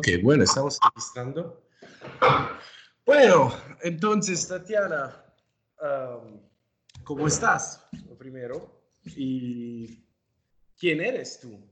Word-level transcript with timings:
Ok, 0.00 0.08
bueno, 0.22 0.44
estamos 0.44 0.78
registrando. 0.82 1.62
Bueno, 3.04 3.54
entonces, 3.82 4.48
Tatiana, 4.48 5.22
¿cómo 7.04 7.28
estás? 7.28 7.86
Lo 8.08 8.16
primero. 8.16 8.80
¿Y 9.04 10.02
quién 10.78 11.02
eres 11.02 11.40
tú? 11.40 11.62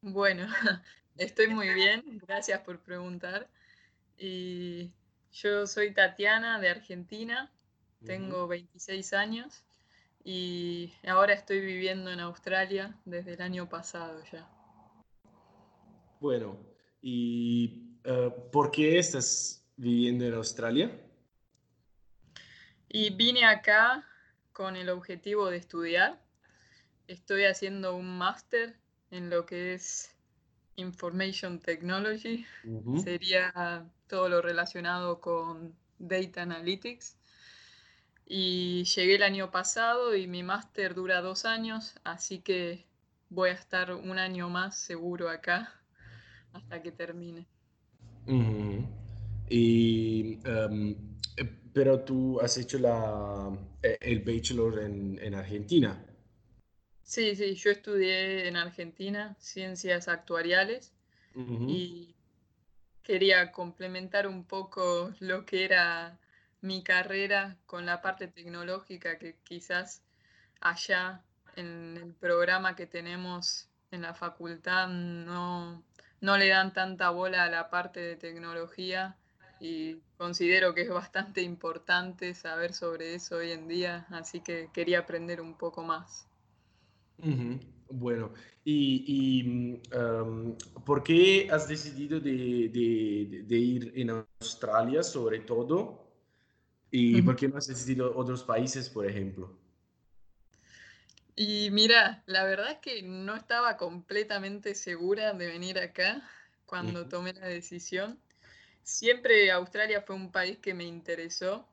Bueno, 0.00 0.46
estoy 1.18 1.48
muy 1.48 1.68
bien, 1.68 2.18
gracias 2.26 2.60
por 2.60 2.80
preguntar. 2.80 3.46
Y 4.16 4.90
yo 5.32 5.66
soy 5.66 5.92
Tatiana 5.92 6.58
de 6.60 6.70
Argentina, 6.70 7.52
tengo 8.06 8.48
26 8.48 9.12
años 9.12 9.66
y 10.24 10.94
ahora 11.06 11.34
estoy 11.34 11.60
viviendo 11.60 12.10
en 12.10 12.20
Australia 12.20 12.96
desde 13.04 13.34
el 13.34 13.42
año 13.42 13.68
pasado 13.68 14.22
ya. 14.32 14.48
Bueno, 16.24 16.58
¿y 17.02 17.98
eh, 18.02 18.32
por 18.50 18.70
qué 18.70 18.98
estás 18.98 19.62
viviendo 19.76 20.24
en 20.24 20.32
Australia? 20.32 20.90
Y 22.88 23.10
vine 23.10 23.44
acá 23.44 24.08
con 24.54 24.74
el 24.76 24.88
objetivo 24.88 25.50
de 25.50 25.58
estudiar. 25.58 26.18
Estoy 27.08 27.44
haciendo 27.44 27.94
un 27.94 28.16
máster 28.16 28.74
en 29.10 29.28
lo 29.28 29.44
que 29.44 29.74
es 29.74 30.16
Information 30.76 31.60
Technology. 31.60 32.46
Sería 33.04 33.86
todo 34.06 34.30
lo 34.30 34.40
relacionado 34.40 35.20
con 35.20 35.76
Data 35.98 36.40
Analytics. 36.40 37.18
Y 38.24 38.84
llegué 38.84 39.16
el 39.16 39.22
año 39.24 39.50
pasado 39.50 40.16
y 40.16 40.26
mi 40.26 40.42
máster 40.42 40.94
dura 40.94 41.20
dos 41.20 41.44
años, 41.44 42.00
así 42.02 42.38
que 42.38 42.86
voy 43.28 43.50
a 43.50 43.52
estar 43.52 43.92
un 43.92 44.18
año 44.18 44.48
más 44.48 44.78
seguro 44.78 45.28
acá 45.28 45.83
hasta 46.54 46.82
que 46.82 46.92
termine. 46.92 47.46
Y, 49.48 50.38
em, 50.44 50.96
eh, 51.36 51.60
pero 51.72 52.00
tú 52.00 52.40
has 52.40 52.56
hecho 52.56 52.78
la, 52.78 53.50
eh, 53.82 53.98
el 54.00 54.20
bachelor 54.20 54.80
en, 54.80 55.18
en, 55.20 55.34
Argentina. 55.34 56.02
Sí, 57.02 57.36
sí, 57.36 57.54
yo 57.54 57.70
estudié 57.70 58.48
en 58.48 58.56
Argentina 58.56 59.36
ciencias 59.38 60.08
actuariales 60.08 60.94
y 61.36 62.14
quería 63.02 63.50
complementar 63.50 64.28
un 64.28 64.44
poco 64.44 65.12
lo 65.18 65.44
que 65.44 65.64
era 65.64 66.18
mi 66.60 66.82
carrera 66.82 67.58
con 67.66 67.84
la 67.84 68.00
parte 68.00 68.28
tecnológica 68.28 69.18
que 69.18 69.36
quizás 69.42 70.02
allá 70.60 71.22
en 71.56 71.96
el 71.96 72.14
programa 72.14 72.76
que 72.76 72.86
tenemos 72.86 73.68
en 73.90 74.02
la 74.02 74.14
facultad 74.14 74.88
no, 74.88 75.82
no 76.24 76.38
le 76.38 76.48
dan 76.48 76.72
tanta 76.72 77.10
bola 77.10 77.44
a 77.44 77.50
la 77.50 77.68
parte 77.68 78.00
de 78.00 78.16
tecnología 78.16 79.14
y 79.60 79.98
considero 80.16 80.74
que 80.74 80.82
es 80.82 80.88
bastante 80.88 81.42
importante 81.42 82.32
saber 82.32 82.72
sobre 82.72 83.14
eso 83.14 83.36
hoy 83.36 83.50
en 83.50 83.68
día, 83.68 84.06
así 84.10 84.40
que 84.40 84.70
quería 84.72 85.00
aprender 85.00 85.42
un 85.42 85.54
poco 85.54 85.82
más. 85.82 86.26
Bueno, 87.90 88.32
¿y, 88.64 89.42
mm, 89.44 90.82
por 90.84 91.02
qué 91.02 91.48
has 91.50 91.68
decidido 91.68 92.18
de, 92.18 92.70
de, 93.46 93.56
ir 93.56 93.92
en 93.94 94.10
Australia 94.10 95.02
sobre 95.02 95.40
todo? 95.40 96.08
¿Y 96.90 97.20
por 97.20 97.36
qué 97.36 97.48
no 97.48 97.58
has 97.58 97.66
decidido 97.66 98.16
otros 98.16 98.42
países, 98.42 98.88
por 98.88 99.04
ejemplo? 99.06 99.63
Y 101.36 101.70
mira, 101.70 102.22
la 102.26 102.44
verdad 102.44 102.72
es 102.72 102.78
que 102.78 103.02
no 103.02 103.34
estaba 103.34 103.76
completamente 103.76 104.74
segura 104.74 105.32
de 105.32 105.46
venir 105.46 105.78
acá 105.78 106.22
cuando 106.66 107.08
tomé 107.08 107.32
la 107.32 107.46
decisión. 107.46 108.20
Siempre 108.82 109.50
Australia 109.50 110.02
fue 110.02 110.14
un 110.14 110.30
país 110.30 110.58
que 110.58 110.74
me 110.74 110.84
interesó. 110.84 111.66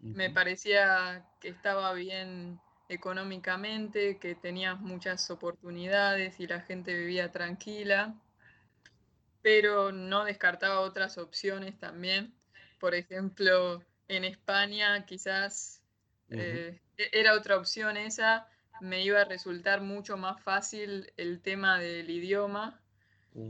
Me 0.00 0.30
parecía 0.30 1.26
que 1.40 1.48
estaba 1.48 1.92
bien 1.92 2.60
económicamente, 2.88 4.18
que 4.18 4.34
tenía 4.34 4.74
muchas 4.74 5.30
oportunidades 5.30 6.40
y 6.40 6.46
la 6.46 6.60
gente 6.60 6.96
vivía 6.96 7.30
tranquila, 7.30 8.14
pero 9.42 9.92
no 9.92 10.24
descartaba 10.24 10.80
otras 10.80 11.18
opciones 11.18 11.78
también. 11.78 12.34
Por 12.80 12.94
ejemplo, 12.94 13.82
en 14.08 14.24
España 14.24 15.04
quizás 15.04 15.82
eh, 16.30 16.80
e-, 16.96 17.10
era 17.12 17.34
otra 17.34 17.56
opción 17.56 17.96
esa, 17.96 18.48
me 18.80 19.02
iba 19.02 19.20
a 19.20 19.24
resultar 19.24 19.80
mucho 19.80 20.16
más 20.16 20.42
fácil 20.42 21.12
el 21.16 21.40
tema 21.40 21.78
del 21.78 22.08
idioma. 22.10 22.80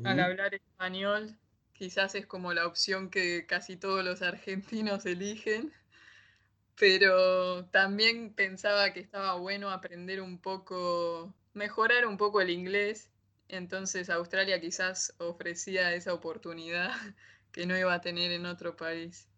Al 0.05 0.21
hablar 0.21 0.55
español, 0.55 1.39
quizás 1.73 2.15
es 2.15 2.27
como 2.27 2.53
la 2.53 2.67
opción 2.67 3.09
que 3.11 3.47
casi 3.47 3.77
todos 3.77 4.05
los 4.05 4.21
argentinos 4.21 5.07
eligen, 5.07 5.73
pero 6.79 7.65
también 7.67 8.35
pensaba 8.35 8.93
que 8.93 9.01
estaba 9.01 9.35
bueno 9.35 9.71
aprender 9.71 10.21
un 10.21 10.39
poco, 10.39 11.35
mejorar 11.55 12.07
un 12.07 12.17
poco 12.17 12.41
el 12.41 12.51
inglés, 12.51 13.11
entonces 13.49 14.11
Australia 14.11 14.61
quizás 14.61 15.15
ofrecía 15.19 15.95
esa 15.95 16.13
oportunidad 16.13 16.91
que 17.53 17.67
no 17.67 17.77
iba 17.79 17.95
a 17.95 18.01
tener 18.01 18.31
en 18.33 18.47
otro 18.47 18.77
país. 18.77 19.29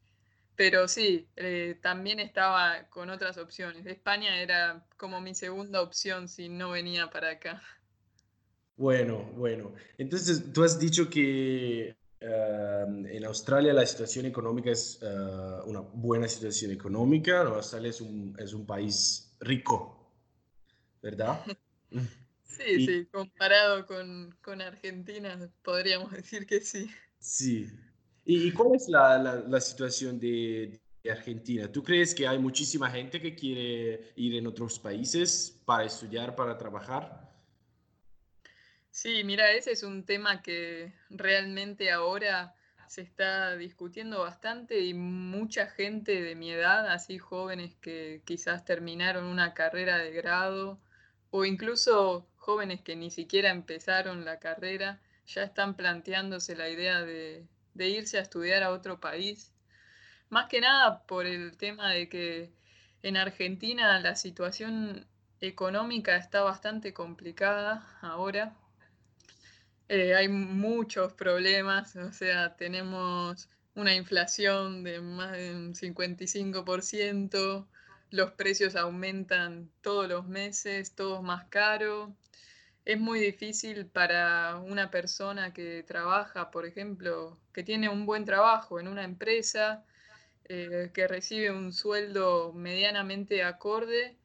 Pero 0.57 0.89
sí, 0.89 1.27
eh, 1.37 1.79
también 1.81 2.21
estaba 2.21 2.85
con 2.91 3.11
otras 3.11 3.39
opciones. 3.39 3.87
España 3.87 4.41
era 4.41 4.87
como 4.97 5.21
mi 5.21 5.35
segunda 5.35 5.81
opción 5.81 6.29
si 6.29 6.49
no 6.49 6.71
venía 6.71 7.11
para 7.11 7.31
acá. 7.31 7.63
Bueno, 8.77 9.31
bueno. 9.37 9.75
Entonces, 9.99 10.53
tú 10.53 10.65
has 10.65 10.79
dicho 10.79 11.09
que 11.11 11.95
em, 12.21 13.07
en 13.07 13.25
Australia 13.27 13.75
la 13.75 13.85
situación 13.85 14.27
económica 14.27 14.71
es 14.71 14.99
eh, 15.03 15.07
una 15.67 15.81
buena 15.81 16.29
situación 16.29 16.71
económica. 16.71 17.43
Australia 17.43 17.91
es 17.91 18.01
un, 18.01 18.35
es 18.39 18.55
un 18.55 18.65
país 18.65 19.37
rico, 19.41 20.11
¿verdad? 21.03 21.45
sí, 22.45 22.87
sí, 22.87 23.07
comparado 23.13 23.87
con, 23.87 24.35
con 24.43 24.63
Argentina, 24.63 25.39
podríamos 25.63 26.13
decir 26.13 26.47
que 26.47 26.61
sí. 26.61 26.91
Sí, 27.19 27.71
¿Y, 28.33 28.53
cuál 28.53 28.77
es 28.77 28.89
la, 28.89 29.61
situación 29.61 30.21
de, 30.21 30.81
Argentina? 31.11 31.67
¿Tú 31.67 31.83
crees 31.83 32.15
que 32.15 32.29
hay 32.29 32.39
muchísima 32.39 32.89
gente 32.89 33.21
que 33.21 33.35
quiere 33.35 34.13
ir 34.15 34.37
en 34.37 34.47
otros 34.47 34.79
países 34.79 35.61
para 35.65 35.83
estudiar, 35.87 36.37
para 36.37 36.57
trabajar? 36.57 37.29
Sí, 38.93 39.25
mira, 39.25 39.51
ese 39.51 39.73
es 39.73 39.83
un 39.83 40.05
tema 40.05 40.43
que 40.43 40.93
realmente 41.09 41.91
ahora 41.91 42.55
se 42.87 43.01
está 43.01 43.57
discutiendo 43.57 44.21
bastante 44.21 44.79
y 44.79 44.95
mucha 44.95 45.67
gente 45.67 46.23
de 46.23 46.37
mi 46.37 46.53
edad, 46.53 46.89
así 46.89 47.19
jóvenes 47.19 47.75
que 47.81 48.23
quizás 48.25 48.65
terminaron 48.65 49.25
una 49.25 49.55
carrera 49.55 49.99
de 49.99 50.13
grado 50.13 50.79
o 51.31 51.45
incluso 51.45 52.29
jóvenes 52.37 52.81
que 52.81 52.95
ni 52.95 53.11
siquiera 53.11 53.51
empezaron 53.51 54.25
la 54.25 54.39
carrera, 54.39 55.01
ya 55.27 55.43
están 55.43 55.75
planteándose 55.75 56.55
la 56.55 56.69
idea 56.69 57.03
de, 57.03 57.45
de 57.75 57.89
irse 57.89 58.19
a 58.19 58.23
estudiar 58.23 58.63
a 58.63 58.71
otro 58.71 59.01
país. 59.01 59.53
Más 60.29 60.49
que 60.49 60.61
nada 60.61 61.03
por 61.07 61.27
el 61.27 61.57
tema 61.57 61.91
de 61.91 62.09
que 62.09 62.53
en 63.03 63.17
Argentina 63.17 63.99
la 64.01 64.17
situación 64.17 65.07
económica 65.41 66.17
está 66.17 66.43
bastante 66.43 66.93
complicada 66.93 67.87
ahora. 68.03 68.55
Eh, 69.89 70.15
hay 70.15 70.29
muchos 70.29 71.13
problemas, 71.15 71.97
o 71.97 72.13
sea, 72.13 72.57
tenemos 72.57 73.49
una 73.75 73.95
inflación 73.95 74.85
de 74.85 75.01
más 75.01 75.33
del 75.33 75.75
55%, 75.75 77.67
los 78.11 78.33
precios 78.33 78.77
aumentan 78.77 79.71
todos 79.81 80.09
los 80.09 80.27
meses, 80.29 80.95
todo 80.95 81.17
es 81.17 81.23
más 81.23 81.45
caro 81.47 82.15
es 82.93 82.99
muy 82.99 83.21
difícil 83.21 83.87
para 83.87 84.57
una 84.57 84.91
persona 84.91 85.53
que 85.53 85.85
trabaja, 85.85 86.51
por 86.51 86.67
ejemplo, 86.67 87.39
que 87.53 87.63
tiene 87.63 87.89
un 87.89 88.05
buen 88.05 88.25
trabajo 88.25 88.81
en 88.81 88.89
una 88.89 89.05
empresa, 89.05 89.85
eh, 90.45 90.91
que 90.93 91.07
recibe 91.07 91.53
un 91.53 91.73
sueldo 91.73 92.53
medianamente 92.53 93.45
acorde, 93.45 94.17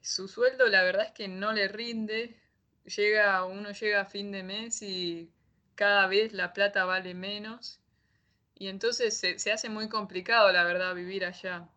su 0.00 0.26
sueldo 0.28 0.66
la 0.68 0.82
verdad 0.82 1.06
es 1.06 1.12
que 1.12 1.28
no 1.28 1.52
le 1.52 1.68
rinde, 1.68 2.40
llega, 2.84 3.44
uno 3.44 3.72
llega 3.72 4.00
a 4.02 4.06
fin 4.06 4.32
de 4.32 4.42
mes 4.42 4.80
y 4.82 5.30
cada 5.74 6.06
vez 6.06 6.32
la 6.32 6.54
plata 6.54 6.86
vale 6.86 7.12
menos 7.14 7.80
y 8.54 8.68
entonces 8.68 9.16
se, 9.16 9.38
se 9.38 9.52
hace 9.52 9.68
muy 9.68 9.88
complicado 9.88 10.50
la 10.50 10.64
verdad 10.64 10.94
vivir 10.94 11.24
allá. 11.24 11.68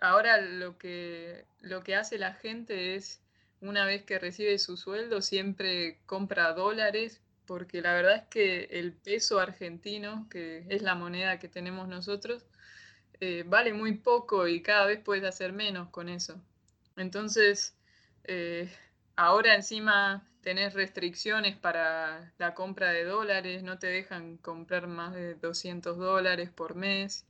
Ahora 0.00 0.40
lo 0.40 0.78
que, 0.78 1.44
lo 1.60 1.82
que 1.82 1.94
hace 1.94 2.18
la 2.18 2.32
gente 2.34 2.96
es 2.96 3.21
una 3.62 3.86
vez 3.86 4.02
que 4.04 4.18
recibe 4.18 4.58
su 4.58 4.76
sueldo 4.76 5.22
siempre 5.22 6.00
compra 6.06 6.52
dólares, 6.52 7.22
porque 7.46 7.80
la 7.80 7.94
verdad 7.94 8.16
es 8.16 8.24
que 8.28 8.64
el 8.72 8.92
peso 8.92 9.40
argentino, 9.40 10.26
que 10.30 10.66
es 10.68 10.82
la 10.82 10.94
moneda 10.94 11.38
que 11.38 11.48
tenemos 11.48 11.88
nosotros, 11.88 12.44
eh, 13.20 13.44
vale 13.46 13.72
muy 13.72 13.94
poco 13.94 14.48
y 14.48 14.62
cada 14.62 14.86
vez 14.86 15.00
puedes 15.00 15.24
hacer 15.24 15.52
menos 15.52 15.90
con 15.90 16.08
eso. 16.08 16.40
Entonces, 16.96 17.76
eh, 18.24 18.70
ahora 19.16 19.54
encima 19.54 20.26
tenés 20.42 20.74
restricciones 20.74 21.56
para 21.56 22.32
la 22.38 22.54
compra 22.54 22.90
de 22.90 23.04
dólares, 23.04 23.62
no 23.62 23.78
te 23.78 23.86
dejan 23.88 24.38
comprar 24.38 24.88
más 24.88 25.14
de 25.14 25.34
200 25.36 25.98
dólares 25.98 26.50
por 26.50 26.74
mes 26.74 27.26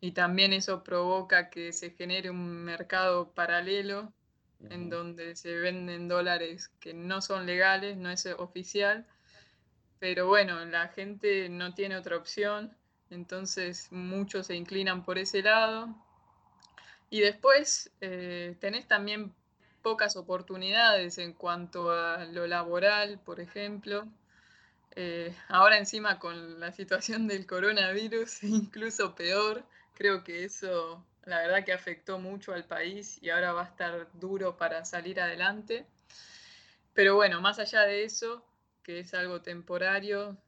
y 0.00 0.12
también 0.12 0.52
eso 0.52 0.84
provoca 0.84 1.50
que 1.50 1.72
se 1.72 1.90
genere 1.90 2.30
un 2.30 2.64
mercado 2.64 3.32
paralelo 3.34 4.12
en 4.70 4.90
donde 4.90 5.36
se 5.36 5.54
venden 5.56 6.08
dólares 6.08 6.70
que 6.80 6.94
no 6.94 7.20
son 7.20 7.46
legales, 7.46 7.96
no 7.96 8.10
es 8.10 8.26
oficial, 8.26 9.06
pero 9.98 10.26
bueno, 10.26 10.64
la 10.64 10.88
gente 10.88 11.48
no 11.48 11.74
tiene 11.74 11.96
otra 11.96 12.16
opción, 12.16 12.76
entonces 13.10 13.90
muchos 13.90 14.46
se 14.46 14.54
inclinan 14.54 15.04
por 15.04 15.18
ese 15.18 15.42
lado. 15.42 15.94
Y 17.10 17.20
después 17.20 17.90
eh, 18.00 18.56
tenés 18.60 18.86
también 18.86 19.32
pocas 19.82 20.16
oportunidades 20.16 21.18
en 21.18 21.32
cuanto 21.32 21.90
a 21.90 22.24
lo 22.26 22.46
laboral, 22.46 23.18
por 23.24 23.40
ejemplo. 23.40 24.06
Eh, 24.94 25.34
ahora 25.48 25.78
encima 25.78 26.18
con 26.18 26.60
la 26.60 26.72
situación 26.72 27.26
del 27.26 27.46
coronavirus, 27.46 28.42
incluso 28.44 29.14
peor, 29.14 29.64
creo 29.94 30.24
que 30.24 30.44
eso 30.44 31.04
la 31.28 31.40
verdad 31.40 31.64
que 31.64 31.72
afectó 31.72 32.18
mucho 32.18 32.54
al 32.54 32.64
país 32.64 33.18
y 33.22 33.28
ahora 33.30 33.52
va 33.52 33.62
a 33.62 33.66
estar 33.66 34.08
duro 34.14 34.56
para 34.56 34.84
salir 34.84 35.20
adelante. 35.20 35.86
Pero 36.94 37.16
bueno, 37.16 37.40
más 37.40 37.58
allá 37.58 37.82
de 37.82 38.04
eso, 38.04 38.44
que 38.82 39.00
es 39.00 39.12
algo 39.12 39.42
temporario, 39.42 40.38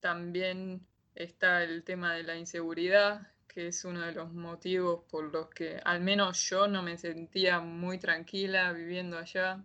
también 0.00 0.86
está 1.14 1.64
el 1.64 1.82
tema 1.82 2.14
de 2.14 2.22
la 2.24 2.36
inseguridad, 2.36 3.32
que 3.48 3.68
es 3.68 3.84
uno 3.84 4.02
de 4.02 4.12
los 4.12 4.30
motivos 4.32 5.02
por 5.10 5.32
los 5.32 5.48
que 5.48 5.80
al 5.82 6.00
menos 6.00 6.38
yo 6.48 6.68
no 6.68 6.82
me 6.82 6.98
sentía 6.98 7.60
muy 7.60 7.98
tranquila 7.98 8.72
viviendo 8.72 9.18
allá. 9.18 9.64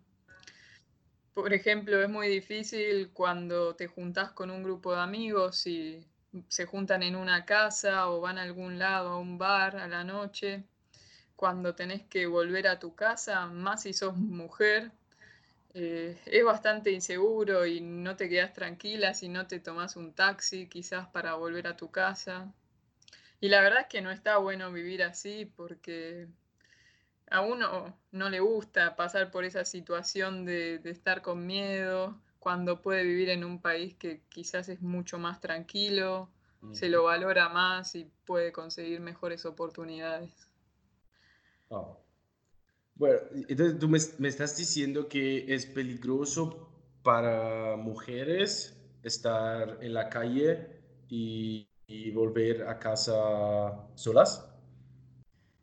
Por 1.34 1.54
ejemplo, 1.54 2.02
es 2.02 2.10
muy 2.10 2.30
difícil 2.30 3.10
cuando 3.12 3.76
te 3.76 3.88
juntás 3.88 4.32
con 4.32 4.50
un 4.50 4.64
grupo 4.64 4.94
de 4.94 5.02
amigos 5.02 5.68
y 5.68 6.08
se 6.48 6.66
juntan 6.66 7.04
en 7.04 7.16
una 7.16 7.46
casa 7.46 8.10
o 8.10 8.22
van 8.22 8.38
a 8.38 8.44
algún 8.44 8.80
lado, 8.80 9.10
a 9.10 9.20
un 9.20 9.38
bar 9.38 9.78
a 9.78 9.88
la 9.88 10.04
noche. 10.04 10.64
Cuando 11.36 11.76
tenés 11.76 12.04
que 12.04 12.26
volver 12.28 12.68
a 12.68 12.80
tu 12.80 12.96
casa, 12.96 13.48
más 13.48 13.84
si 13.84 13.94
sos 13.94 14.16
mujer, 14.18 14.92
eh, 15.74 16.20
es 16.26 16.46
bastante 16.46 16.92
inseguro 16.92 17.66
y 17.66 17.82
no 17.82 18.16
te 18.16 18.30
quedas 18.30 18.54
tranquila 18.54 19.14
si 19.14 19.28
no 19.30 19.48
te 19.48 19.60
tomas 19.60 19.96
un 19.96 20.14
taxi 20.14 20.68
quizás 20.68 21.08
para 21.08 21.34
volver 21.36 21.68
a 21.68 21.78
tu 21.78 21.92
casa. 21.92 22.54
Y 23.42 23.50
la 23.50 23.62
verdad 23.62 23.82
es 23.82 23.88
que 23.88 24.02
no 24.02 24.12
está 24.12 24.38
bueno 24.38 24.72
vivir 24.72 25.04
así 25.04 25.46
porque 25.46 26.28
a 27.30 27.42
uno 27.42 27.98
no 28.12 28.30
le 28.30 28.40
gusta 28.40 28.96
pasar 28.96 29.32
por 29.32 29.44
esa 29.44 29.66
situación 29.66 30.46
de, 30.46 30.80
estar 30.86 31.22
con 31.22 31.46
miedo 31.46 32.16
cuando 32.44 32.82
puede 32.82 33.04
vivir 33.04 33.30
en 33.30 33.46
un 33.46 33.62
país 33.62 33.96
que 33.96 34.24
quizás 34.28 34.68
es 34.68 34.82
mucho 34.82 35.18
más 35.18 35.40
tranquilo, 35.40 36.30
se 36.72 36.90
lo 36.90 37.04
valora 37.04 37.50
más 37.50 37.96
y 37.96 38.10
puede 38.26 38.52
conseguir 38.52 39.00
mejores 39.00 39.46
oportunidades. 39.46 40.50
Oh. 41.70 42.00
Bueno, 42.96 43.20
entonces 43.50 43.80
tú 43.80 43.90
me, 43.90 44.28
estás 44.28 44.58
diciendo 44.58 45.08
que 45.08 45.54
es 45.54 45.66
peligroso 45.66 46.70
para 47.02 47.76
mujeres 47.76 48.78
estar 49.04 49.78
en 49.82 49.94
la 49.94 50.10
calle 50.10 50.82
y 51.10 51.68
y 51.88 52.12
volver 52.12 52.68
a 52.68 52.80
casa 52.80 53.88
solas? 53.96 54.50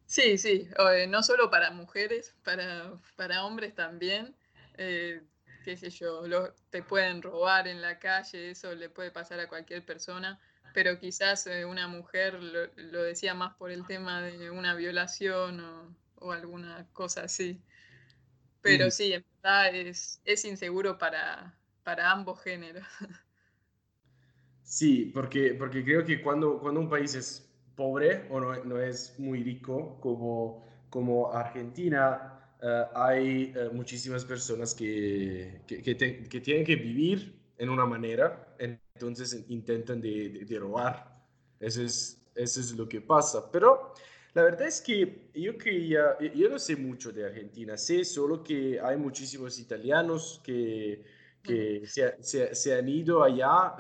Sí, 0.06 0.38
sí, 0.38 0.68
eh, 0.92 1.06
no 1.06 1.22
solo 1.22 1.50
para 1.50 1.70
mujeres, 1.70 2.34
para, 2.44 3.00
para 3.16 3.44
hombres 3.44 3.74
también. 3.74 4.36
Eh, 4.76 5.22
qué 5.64 5.76
sé 5.76 5.90
yo, 5.90 6.22
te 6.70 6.82
pueden 6.82 7.22
robar 7.22 7.68
en 7.68 7.80
la 7.80 7.98
calle, 7.98 8.50
eso 8.50 8.74
le 8.74 8.88
puede 8.88 9.10
pasar 9.10 9.40
a 9.40 9.48
cualquier 9.48 9.84
persona, 9.84 10.38
pero 10.72 10.98
quizás 10.98 11.46
eh, 11.46 11.64
una 11.64 11.88
mujer 11.88 12.34
lo, 12.42 13.02
decía 13.02 13.34
más 13.34 13.54
por 13.56 13.70
el 13.70 13.86
tema 13.86 14.22
de 14.22 14.50
una 14.50 14.74
violación 14.74 15.60
o, 16.16 16.32
alguna 16.32 16.86
cosa 16.92 17.22
así. 17.22 17.62
Pero 18.60 18.88
mm. 18.88 18.90
sí, 18.90 19.12
en 19.12 19.24
verdad 19.42 19.74
es, 19.74 20.20
es 20.24 20.44
inseguro 20.44 20.98
para, 20.98 21.58
para 21.82 22.10
ambos 22.10 22.42
géneros. 22.42 22.86
Sí, 24.62 25.10
porque, 25.12 25.54
porque 25.54 25.82
creo 25.82 26.04
que 26.04 26.22
cuando, 26.22 26.60
cuando 26.60 26.78
un 26.78 26.88
país 26.88 27.16
es 27.16 27.52
pobre 27.74 28.28
o 28.30 28.38
no, 28.38 28.64
no 28.64 28.80
es 28.80 29.18
muy 29.18 29.42
rico 29.42 29.98
como, 30.00 30.64
como 30.90 31.32
Argentina, 31.32 32.29
eh, 32.62 32.84
hay 32.94 33.52
eh, 33.56 33.70
muchísimas 33.72 34.24
personas 34.24 34.74
que, 34.74 35.62
que, 35.66 35.82
que, 35.82 36.40
tienen 36.40 36.64
que 36.64 36.76
vivir 36.76 37.34
en 37.58 37.68
una 37.68 37.86
manera, 37.86 38.54
entonces 38.58 39.44
intentan 39.48 40.00
de, 40.00 40.44
de, 40.46 40.58
robar. 40.58 41.22
Eso 41.58 41.82
es, 41.82 42.22
eso 42.34 42.60
es 42.60 42.72
lo 42.72 42.88
que 42.88 43.00
pasa. 43.00 43.50
Pero 43.50 43.92
la 44.34 44.42
verdad 44.42 44.66
es 44.66 44.80
que 44.80 45.30
yo 45.34 45.56
creía, 45.58 46.18
yo 46.34 46.48
no 46.48 46.58
sé 46.58 46.76
mucho 46.76 47.12
de 47.12 47.26
Argentina, 47.26 47.76
sé 47.76 48.04
solo 48.04 48.42
que 48.42 48.80
hay 48.80 48.96
muchísimos 48.96 49.58
italianos 49.58 50.40
que, 50.44 51.02
que 51.42 51.82
se, 51.86 52.22
se, 52.22 52.54
se 52.54 52.74
han 52.78 52.88
ido 52.88 53.22
allá. 53.22 53.74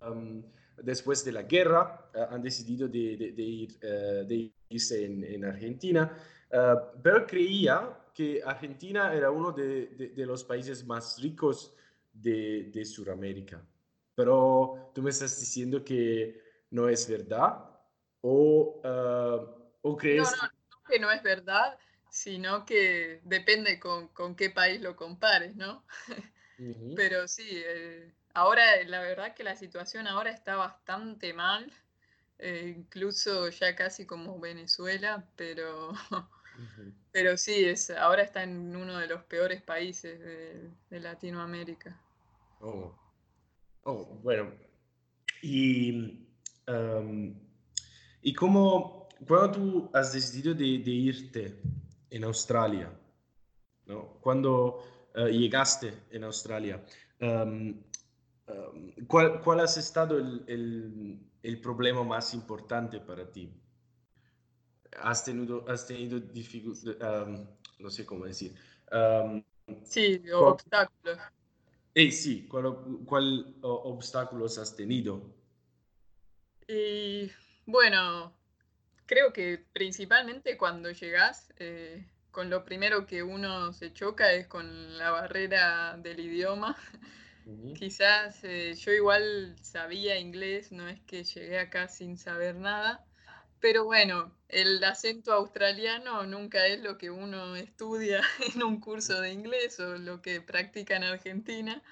Uh, 0.00 0.42
después 0.82 1.24
de 1.24 1.32
la 1.32 1.42
guerra, 1.42 2.10
eh, 2.14 2.26
han 2.30 2.42
decidido 2.42 2.88
de, 2.88 2.98
ir, 2.98 3.76
eh, 3.80 4.24
de 4.26 4.52
irse 4.68 5.04
en, 5.04 5.44
Argentina, 5.44 6.16
eh, 6.50 6.74
pero 7.02 7.26
creía 7.26 7.96
que 8.14 8.40
Argentina 8.44 9.12
era 9.12 9.30
uno 9.30 9.52
de, 9.52 10.12
los 10.16 10.44
países 10.44 10.86
más 10.86 11.20
ricos 11.20 11.74
de, 12.12 12.84
Sudamérica. 12.84 13.62
Pero 14.14 14.92
tú 14.94 15.02
me 15.02 15.10
estás 15.10 15.38
diciendo 15.40 15.84
que 15.84 16.40
no 16.70 16.88
es 16.88 17.08
verdad 17.08 17.68
o, 18.20 18.80
o 19.82 19.96
crees... 19.96 20.30
No, 20.30 20.36
no, 20.36 20.42
no, 20.42 20.88
que 20.88 20.98
no 21.00 21.10
es 21.10 21.22
verdad, 21.22 21.76
sino 22.08 22.64
que 22.64 23.20
depende 23.24 23.80
con, 23.80 24.36
qué 24.36 24.50
país 24.50 24.80
lo 24.80 24.94
compares, 24.94 25.56
¿no? 25.56 25.84
Pero 26.96 27.26
sí, 27.26 27.62
Ahora, 28.34 28.82
la 28.86 29.00
verdad 29.00 29.32
que 29.32 29.44
la 29.44 29.54
situación 29.54 30.08
ahora 30.08 30.30
está 30.30 30.56
bastante 30.56 31.32
mal, 31.32 31.72
eh, 32.38 32.74
incluso 32.76 33.48
ya 33.48 33.76
casi 33.76 34.06
como 34.06 34.40
Venezuela, 34.40 35.24
pero, 35.36 35.92
pero 37.12 37.36
sí, 37.36 37.64
es, 37.64 37.90
ahora 37.90 38.22
está 38.22 38.42
en 38.42 38.74
uno 38.74 38.98
de 38.98 39.06
los 39.06 39.22
peores 39.24 39.62
países 39.62 40.18
de, 40.20 41.00
Latinoamérica. 41.00 42.00
Oh. 42.60 42.94
oh. 43.82 44.04
bueno. 44.22 44.52
Y, 45.42 46.26
¿y 48.22 48.34
cómo, 48.34 49.08
cuando 49.26 49.50
tú 49.50 49.90
has 49.92 50.12
decidido 50.12 50.54
de, 50.54 50.64
irte 50.64 51.60
en 52.10 52.24
Australia, 52.24 52.90
¿no? 53.86 54.18
cuando 54.20 55.10
eh, 55.14 55.28
llegaste 55.30 56.04
en 56.10 56.24
Australia, 56.24 56.82
Um, 57.20 57.82
¿cuál, 59.06 59.40
¿cuál, 59.40 59.60
ha 59.60 59.64
estado 59.64 60.18
el, 60.18 60.44
el, 60.46 61.18
el, 61.42 61.60
problema 61.60 62.02
más 62.02 62.34
importante 62.34 63.00
para 63.00 63.30
ti? 63.30 63.50
¿Has 65.00 65.24
tenido, 65.24 65.64
has 65.68 65.86
tenido 65.86 66.20
dificultades? 66.20 66.98
Um, 67.00 67.46
no 67.78 67.90
sé 67.90 68.04
cómo 68.04 68.24
decir. 68.24 68.54
Um, 68.92 69.42
sí, 69.84 70.22
obstáculos. 70.32 71.18
Eh, 71.94 72.10
sí, 72.10 72.46
¿cuál, 72.48 72.76
cuál 73.06 73.54
obstáculos 73.62 74.58
has 74.58 74.74
tenido? 74.74 75.32
Y 76.66 77.30
bueno, 77.66 78.32
creo 79.06 79.32
que 79.32 79.64
principalmente 79.72 80.56
cuando 80.56 80.90
llegas, 80.90 81.52
eh, 81.58 82.06
con 82.30 82.50
lo 82.50 82.64
primero 82.64 83.06
que 83.06 83.22
uno 83.22 83.72
se 83.72 83.92
choca 83.92 84.32
es 84.32 84.48
con 84.48 84.98
la 84.98 85.10
barrera 85.10 85.96
del 85.96 86.20
idioma. 86.20 86.76
Quizás 87.78 88.42
eh, 88.42 88.74
yo 88.74 88.90
igual 88.92 89.54
sabía 89.60 90.18
inglés, 90.18 90.72
no 90.72 90.88
es 90.88 91.00
que 91.02 91.24
llegué 91.24 91.58
acá 91.58 91.88
sin 91.88 92.16
saber 92.16 92.56
nada, 92.56 93.04
pero 93.64 93.86
bueno, 93.86 94.30
el 94.50 94.84
acento 94.84 95.32
australiano 95.32 96.26
nunca 96.26 96.66
es 96.66 96.82
lo 96.82 96.98
que 96.98 97.08
uno 97.08 97.56
estudia 97.56 98.20
en 98.54 98.62
un 98.62 98.78
curso 98.78 99.22
de 99.22 99.32
inglés 99.32 99.80
o 99.80 99.96
lo 99.96 100.20
que 100.20 100.42
practica 100.42 100.96
en 100.96 101.04
Argentina. 101.04 101.82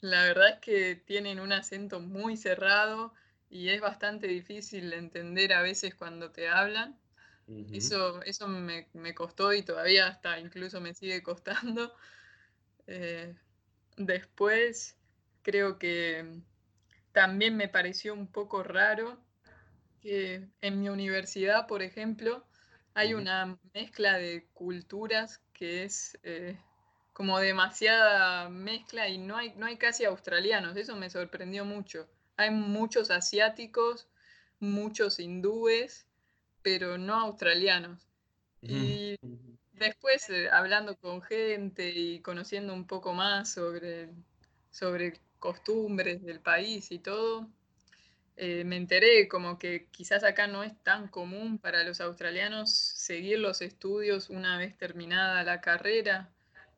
La 0.00 0.24
verdad 0.24 0.50
es 0.50 0.58
que 0.58 0.96
tienen 0.96 1.40
un 1.40 1.54
acento 1.54 2.00
muy 2.00 2.36
cerrado 2.36 3.14
y 3.48 3.70
es 3.70 3.80
bastante 3.80 4.26
difícil 4.26 4.90
de 4.90 4.98
entender 4.98 5.54
a 5.54 5.62
veces 5.62 5.94
cuando 5.94 6.30
te 6.30 6.50
hablan. 6.50 7.00
Eso, 7.72 8.22
eso 8.24 8.46
me, 8.46 9.14
costó 9.14 9.54
y 9.54 9.62
todavía 9.62 10.08
hasta 10.08 10.38
incluso 10.38 10.78
me 10.82 10.92
sigue 10.92 11.22
costando. 11.22 11.90
Eh, 12.90 13.34
Después, 13.96 14.96
creo 15.42 15.78
que 15.78 16.42
también 17.12 17.56
me 17.56 17.68
pareció 17.68 18.14
un 18.14 18.26
poco 18.26 18.62
raro 18.62 19.22
que 20.08 20.48
en 20.62 20.80
mi 20.80 20.88
universidad, 20.88 21.66
por 21.66 21.82
ejemplo, 21.82 22.42
hay 22.94 23.12
una 23.12 23.58
mezcla 23.74 24.16
de 24.16 24.46
culturas 24.54 25.42
que 25.52 25.84
es 25.84 26.18
eh, 26.22 26.56
como 27.12 27.38
demasiada 27.38 28.48
mezcla 28.48 29.06
y 29.06 29.18
no 29.18 29.36
hay, 29.36 29.52
no 29.56 29.66
hay 29.66 29.76
casi 29.76 30.06
australianos, 30.06 30.78
eso 30.78 30.96
me 30.96 31.10
sorprendió 31.10 31.66
mucho. 31.66 32.08
Hay 32.38 32.50
muchos 32.50 33.10
asiáticos, 33.10 34.08
muchos 34.60 35.20
hindúes, 35.20 36.06
pero 36.62 36.96
no 36.96 37.14
australianos. 37.16 38.08
Y 38.62 39.14
después, 39.74 40.30
eh, 40.30 40.48
hablando 40.50 40.96
con 40.96 41.20
gente 41.20 41.90
y 41.90 42.20
conociendo 42.20 42.72
un 42.72 42.86
poco 42.86 43.12
más 43.12 43.52
sobre, 43.52 44.08
sobre 44.70 45.20
costumbres 45.38 46.24
del 46.24 46.40
país 46.40 46.92
y 46.92 46.98
todo, 46.98 47.50
eh, 48.40 48.62
me 48.64 48.76
enteré 48.76 49.26
como 49.26 49.58
que 49.58 49.88
quizás 49.90 50.22
acá 50.22 50.46
no 50.46 50.62
es 50.62 50.72
tan 50.84 51.08
común 51.08 51.58
para 51.58 51.82
los 51.82 52.00
australianos 52.00 52.72
seguir 52.72 53.40
los 53.40 53.60
estudios 53.62 54.30
una 54.30 54.56
vez 54.58 54.78
terminada 54.78 55.42
la 55.42 55.60
carrera, 55.60 56.30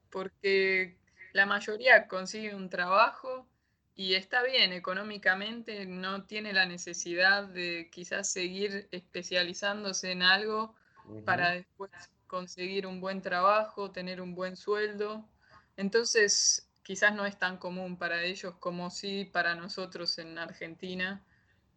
porque 0.09 0.97
la 1.35 1.45
mayoría 1.45 2.09
consigue 2.09 2.55
un 2.55 2.71
trabajo 2.71 3.47
y 3.95 4.15
está 4.15 4.43
bien 4.43 4.73
económicamente, 4.73 5.85
no 5.85 6.25
tiene 6.25 6.55
la 6.55 6.65
necesidad 6.65 7.45
de 7.45 7.91
quizás 7.93 8.33
seguir 8.33 8.89
especializándose 8.91 10.13
en 10.13 10.23
algo 10.23 10.75
para 11.27 11.51
después 11.51 11.91
conseguir 12.27 12.87
un 12.87 13.03
buen 13.03 13.21
trabajo, 13.21 13.91
tener 13.91 14.23
un 14.23 14.35
buen 14.35 14.57
sueldo. 14.57 15.29
Entonces, 15.77 16.71
quizás 16.83 17.15
no 17.15 17.27
es 17.27 17.39
tan 17.39 17.59
común 17.59 17.99
para 17.99 18.23
ellos 18.23 18.55
como 18.59 18.91
sí 18.91 19.27
para 19.27 19.55
nosotros 19.55 20.17
en 20.17 20.39
Argentina, 20.39 21.23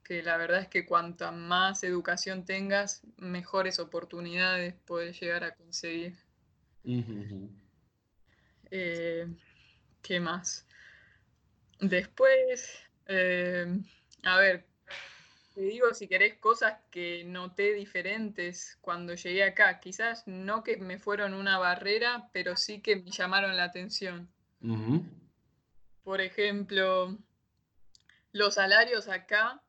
que 0.03 0.21
la 0.21 0.37
verdad 0.37 0.61
es 0.61 0.67
que 0.67 0.85
cuanta 0.85 1.31
más 1.31 1.83
educación 1.83 2.45
tengas, 2.45 3.01
mejores 3.17 3.79
oportunidades 3.79 4.75
puedes 4.85 5.19
llegar 5.19 5.43
a 5.43 5.55
conseguir. 5.55 6.15
Eh, 8.69 9.27
¿Qué 10.01 10.19
más? 10.19 10.67
Después, 11.79 12.83
eh, 13.07 13.65
a 14.23 14.37
ver, 14.37 14.65
te 15.53 15.61
digo 15.61 15.93
si 15.93 16.07
querés 16.07 16.35
cosas 16.35 16.79
que 16.89 17.23
noté 17.23 17.73
diferentes 17.73 18.77
cuando 18.81 19.13
llegué 19.13 19.43
acá. 19.43 19.79
Quizás 19.79 20.27
no 20.27 20.63
que 20.63 20.77
me 20.77 20.99
fueron 20.99 21.33
una 21.33 21.57
barrera, 21.59 22.29
pero 22.33 22.57
sí 22.57 22.81
que 22.81 22.97
me 22.97 23.11
llamaron 23.11 23.55
la 23.55 23.65
atención. 23.65 24.29
Por 26.03 26.21
ejemplo, 26.21 27.17
los 28.31 28.55
salarios 28.55 29.07
acá 29.07 29.62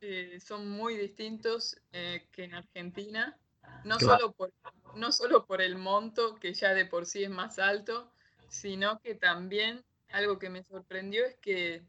eh, 0.00 0.38
son 0.40 0.68
muy 0.68 0.96
distintos 0.96 1.76
eh, 1.92 2.26
que 2.32 2.44
en 2.44 2.54
Argentina, 2.54 3.36
no, 3.84 4.00
solo 4.00 4.32
por, 4.32 4.52
no 4.94 5.12
solo 5.12 5.46
por 5.46 5.60
el 5.60 5.76
monto, 5.76 6.36
que 6.36 6.54
ya 6.54 6.74
de 6.74 6.86
por 6.86 7.06
sí 7.06 7.24
es 7.24 7.30
más 7.30 7.58
alto, 7.58 8.10
sino 8.48 8.98
que 9.00 9.14
también 9.14 9.84
algo 10.10 10.38
que 10.38 10.50
me 10.50 10.64
sorprendió 10.64 11.24
es 11.24 11.36
que 11.36 11.82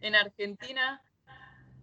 en 0.00 0.14
Argentina, 0.14 1.02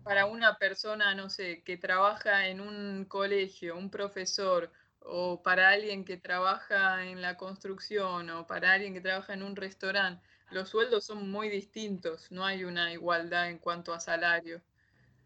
para 0.04 0.25
una 0.25 0.58
persona, 0.58 1.16
no 1.16 1.30
sé, 1.30 1.63
que 1.63 1.78
trabaja 1.78 2.48
en 2.48 2.62
un 2.62 3.06
colegio, 3.06 3.78
un 3.78 3.90
profesor, 3.90 4.72
o 5.00 5.42
para 5.42 5.70
alguien 5.70 6.06
que 6.06 6.18
trabaja 6.18 7.06
en 7.06 7.22
la 7.22 7.38
construcción, 7.38 8.30
o 8.30 8.46
para 8.46 8.74
alguien 8.74 8.94
que 8.94 9.01
trabaja 9.01 9.34
en 9.34 9.42
un 9.42 9.56
restaurante, 9.56 10.22
los 10.51 10.70
sueldos 10.70 11.06
son 11.06 11.32
muy 11.32 11.50
distintos, 11.50 12.30
no 12.30 12.46
hay 12.46 12.66
una 12.66 12.92
igualdad 12.92 13.50
en 13.50 13.58
cuanto 13.58 13.94
a 13.94 14.00
salario. 14.00 14.62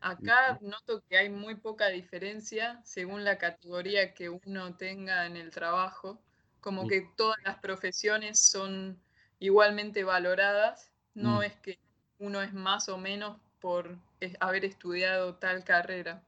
Acá 0.05 0.59
noto 0.61 1.03
que 1.09 1.17
hay 1.17 1.29
muy 1.29 1.55
poca 1.55 1.87
diferencia 1.87 2.79
según 2.83 3.23
la 3.23 3.39
categoría 3.39 4.13
que 4.13 4.29
uno 4.29 4.75
tenga 4.75 5.25
en 5.25 5.35
el 5.35 5.49
trabajo, 5.49 6.21
como 6.61 6.87
que 6.87 7.09
todas 7.17 7.39
las 7.43 7.57
profesiones 7.57 8.39
son 8.39 9.01
igualmente 9.39 10.03
valoradas, 10.03 10.91
no 11.15 11.39
mm. 11.39 11.43
es 11.43 11.55
que 11.55 11.79
uno 12.19 12.43
es 12.43 12.53
más 12.53 12.87
o 12.87 12.99
menos 12.99 13.39
por 13.59 13.97
haber 14.39 14.65
estudiado 14.65 15.37
tal 15.37 15.63
carrera. 15.63 16.23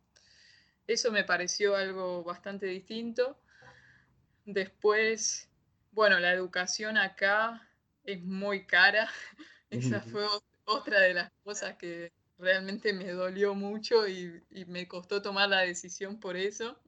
Eso 0.88 1.12
me 1.12 1.24
pareció 1.24 1.75
algo 1.75 2.24
bastante 2.24 2.65
distinto. 2.65 3.38
Después, 4.43 5.51
bueno, 5.91 6.17
la 6.19 6.34
educación 6.34 6.98
acá 6.98 7.69
es 8.05 8.24
muy 8.24 8.65
cara. 8.65 9.07
Esa 9.69 10.01
fue 10.01 10.25
otra 10.65 11.00
de 11.00 11.13
las 11.13 11.31
cosas 11.43 11.75
que 11.75 12.12
realmente 12.39 12.94
me 12.94 13.12
dolió 13.12 13.56
mucho 13.56 14.08
y, 14.08 14.44
me 14.67 14.88
costó 14.88 15.22
tomar 15.22 15.50
la 15.50 15.62
decisión 15.62 16.20
por 16.20 16.38
eso. 16.38 16.79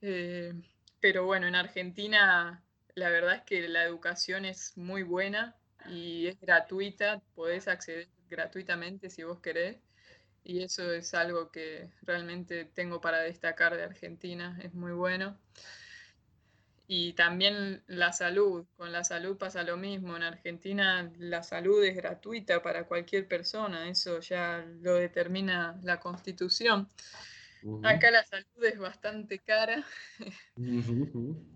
Eh, 0.00 0.54
pero 1.00 1.24
bueno, 1.26 1.46
en 1.46 1.54
Argentina 1.54 2.62
la 2.94 3.10
verdad 3.10 3.36
es 3.36 3.42
que 3.42 3.68
la 3.68 3.84
educación 3.84 4.44
es 4.44 4.76
muy 4.76 5.02
buena 5.02 5.56
y 5.88 6.26
es 6.26 6.40
gratuita, 6.40 7.22
podés 7.34 7.68
acceder 7.68 8.08
gratuitamente 8.28 9.10
si 9.10 9.22
vos 9.22 9.40
querés. 9.40 9.78
Y 10.44 10.62
eso 10.62 10.92
es 10.92 11.14
algo 11.14 11.50
que 11.50 11.90
realmente 12.02 12.64
tengo 12.64 13.00
para 13.00 13.20
destacar 13.20 13.76
de 13.76 13.84
Argentina, 13.84 14.58
es 14.62 14.72
muy 14.74 14.92
bueno. 14.92 15.38
Y 16.90 17.12
también 17.12 17.82
la 17.86 18.14
salud, 18.14 18.64
con 18.78 18.92
la 18.92 19.04
salud 19.04 19.36
pasa 19.36 19.62
lo 19.62 19.76
mismo. 19.76 20.16
En 20.16 20.22
Argentina 20.22 21.12
la 21.18 21.42
salud 21.42 21.84
es 21.84 21.94
gratuita 21.94 22.62
para 22.62 22.86
cualquier 22.86 23.28
persona, 23.28 23.90
eso 23.90 24.20
ya 24.20 24.64
lo 24.80 24.94
determina 24.94 25.78
la 25.82 26.00
constitución. 26.00 26.88
Acá 27.82 28.10
la 28.10 28.24
salud 28.24 28.64
es 28.64 28.78
bastante 28.78 29.38
cara. 29.38 29.84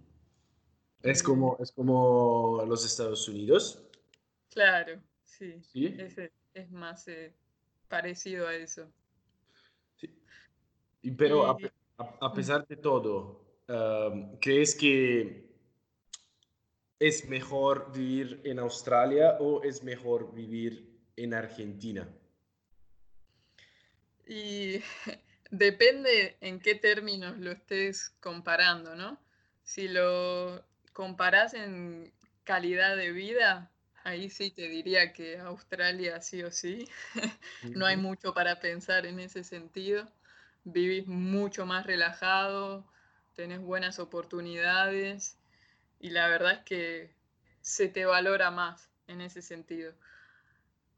Es 1.03 1.21
como, 1.21 1.57
es 1.59 1.73
como 1.73 2.63
los 2.65 2.87
Estados 2.87 3.29
Unidos. 3.29 3.83
Claro, 4.51 5.03
sí. 5.25 5.61
Es, 6.55 6.71
más 6.71 7.09
eh, 7.09 7.35
parecido 7.89 8.47
a 8.47 8.55
eso. 8.55 8.89
Sí. 9.97 10.17
Pero 11.19 11.45
a, 11.45 11.57
a 12.21 12.33
pesar 12.33 12.65
de 12.69 12.77
todo, 12.77 13.52
¿crees 14.41 14.75
que 14.75 15.53
es 16.99 17.29
mejor 17.29 17.93
vivir 17.93 18.41
en 18.45 18.59
Australia 18.59 19.37
o 19.41 19.63
es 19.63 19.83
mejor 19.83 20.33
vivir 20.35 21.01
en 21.17 21.35
Argentina? 21.35 22.09
Y 24.27 24.81
depende 25.51 26.37
en 26.41 26.61
qué 26.61 26.75
términos 26.75 27.39
lo 27.39 27.51
estés 27.51 28.11
comparando, 28.21 28.95
¿no? 28.95 29.19
Si 29.65 29.89
lo 29.89 30.65
comparas 30.93 31.55
en 31.55 32.13
calidad 32.45 32.97
de 32.97 33.13
vida, 33.13 33.71
ahí 34.05 34.31
sí 34.31 34.51
te 34.51 34.69
diría 34.69 35.13
que 35.13 35.39
Australia 35.39 36.21
sí 36.21 36.43
o 36.43 36.51
sí. 36.51 36.89
no 37.63 37.87
hay 37.87 37.97
mucho 37.97 38.35
para 38.35 38.61
pensar 38.61 39.07
en 39.07 39.21
ese 39.21 39.45
sentido. 39.45 40.09
Vivís 40.65 41.07
mucho 41.07 41.67
más 41.67 41.87
relajado, 41.87 42.87
tenés 43.35 43.61
buenas 43.61 43.99
oportunidades 43.99 45.39
y 45.99 46.11
la 46.11 46.29
verdad 46.29 46.53
es 46.53 46.65
que 46.65 47.15
se 47.61 47.89
te 47.89 48.05
valora 48.05 48.51
más 48.51 48.91
en 49.07 49.21
ese 49.21 49.43
sentido. 49.43 49.95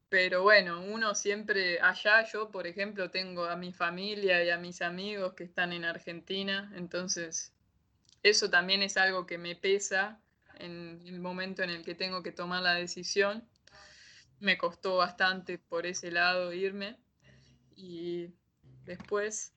Pero 0.08 0.42
bueno, 0.42 0.80
uno 0.82 1.14
siempre, 1.14 1.80
allá 1.80 2.24
yo, 2.24 2.50
por 2.50 2.66
ejemplo, 2.66 3.10
tengo 3.10 3.44
a 3.46 3.56
mi 3.56 3.72
familia 3.72 4.44
y 4.44 4.50
a 4.50 4.58
mis 4.58 4.80
amigos 4.80 5.34
que 5.34 5.44
están 5.44 5.72
en 5.72 5.84
Argentina, 5.84 6.72
entonces 6.76 7.52
eso 8.22 8.48
también 8.48 8.82
es 8.82 8.96
algo 8.96 9.26
que 9.26 9.38
me 9.38 9.56
pesa 9.56 10.20
en 10.56 11.02
el 11.06 11.20
momento 11.20 11.62
en 11.62 11.70
el 11.70 11.84
que 11.84 11.94
tengo 11.94 12.22
que 12.22 12.32
tomar 12.32 12.62
la 12.62 12.74
decisión. 12.74 13.46
Me 14.40 14.56
costó 14.56 14.96
bastante 14.96 15.58
por 15.58 15.86
ese 15.86 16.10
lado 16.10 16.52
irme 16.52 16.96
y 17.76 18.32
después 18.84 19.53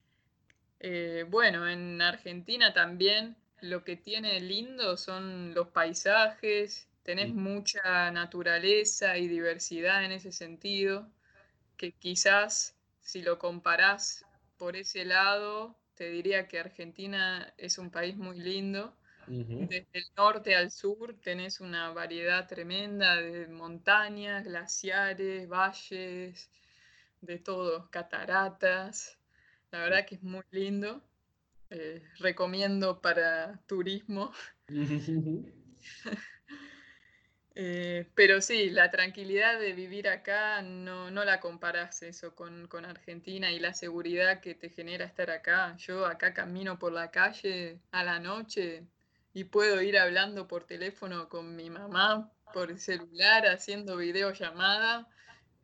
eh, 0.80 1.26
bueno, 1.28 1.68
en 1.68 2.02
Argentina 2.02 2.74
también 2.74 3.36
lo 3.62 3.84
que 3.84 3.96
tiene 3.96 4.40
lindo 4.40 4.98
son 4.98 5.54
los 5.54 5.70
paisajes, 5.70 6.88
tenés 7.04 7.34
mucha 7.34 8.12
naturaleza 8.12 9.18
y 9.18 9.28
diversidad 9.28 10.04
en 10.04 10.12
ese 10.12 10.32
sentido, 10.32 11.10
que 11.78 11.94
quizás 11.94 12.76
si 13.00 13.22
lo 13.22 13.40
comparás 13.40 14.26
por 14.58 14.76
ese 14.76 15.06
lado, 15.06 15.76
te 15.96 16.10
diría 16.10 16.48
que 16.48 16.60
Argentina 16.60 17.54
es 17.58 17.78
un 17.78 17.90
país 17.90 18.18
muy 18.18 18.40
lindo. 18.40 18.94
Desde 19.28 19.88
el 19.94 20.06
norte 20.16 20.56
al 20.56 20.72
sur 20.72 21.14
tenés 21.22 21.60
una 21.60 21.92
variedad 21.92 22.48
tremenda 22.48 23.18
de 23.18 23.48
montañas, 23.48 24.46
glaciares, 24.46 25.50
valles, 25.50 26.50
de 27.22 27.40
todo, 27.40 27.90
cataratas. 27.92 29.18
La 29.72 29.80
verdad 29.80 30.06
que 30.06 30.16
es 30.16 30.24
muy 30.24 30.44
lindo. 30.52 31.02
Eh, 31.70 32.02
recomiendo 32.20 33.02
para 33.02 33.60
turismo. 33.68 34.32
Eh, 37.60 38.08
pero 38.14 38.40
sí, 38.40 38.70
la 38.70 38.92
tranquilidad 38.92 39.60
de 39.60 39.74
vivir 39.74 40.08
acá 40.08 40.62
no, 40.62 41.10
la 41.10 41.40
comparas 41.40 42.04
eso 42.04 42.36
con, 42.36 42.86
Argentina 42.86 43.52
y 43.52 43.60
la 43.60 43.74
seguridad 43.74 44.42
que 44.42 44.54
te 44.54 44.70
genera 44.70 45.06
estar 45.06 45.32
acá. 45.32 45.76
Yo 45.78 46.06
acá 46.06 46.36
camino 46.36 46.78
por 46.78 46.92
la 46.92 47.10
calle 47.10 47.80
a 47.90 48.04
la 48.04 48.20
noche 48.20 48.86
y 49.34 49.46
puedo 49.46 49.82
ir 49.82 49.98
hablando 49.98 50.48
por 50.48 50.66
teléfono 50.66 51.30
con 51.30 51.56
mi 51.56 51.72
mamá 51.72 52.32
por 52.54 52.78
celular, 52.78 53.48
haciendo 53.48 53.98
videollamada 53.98 55.08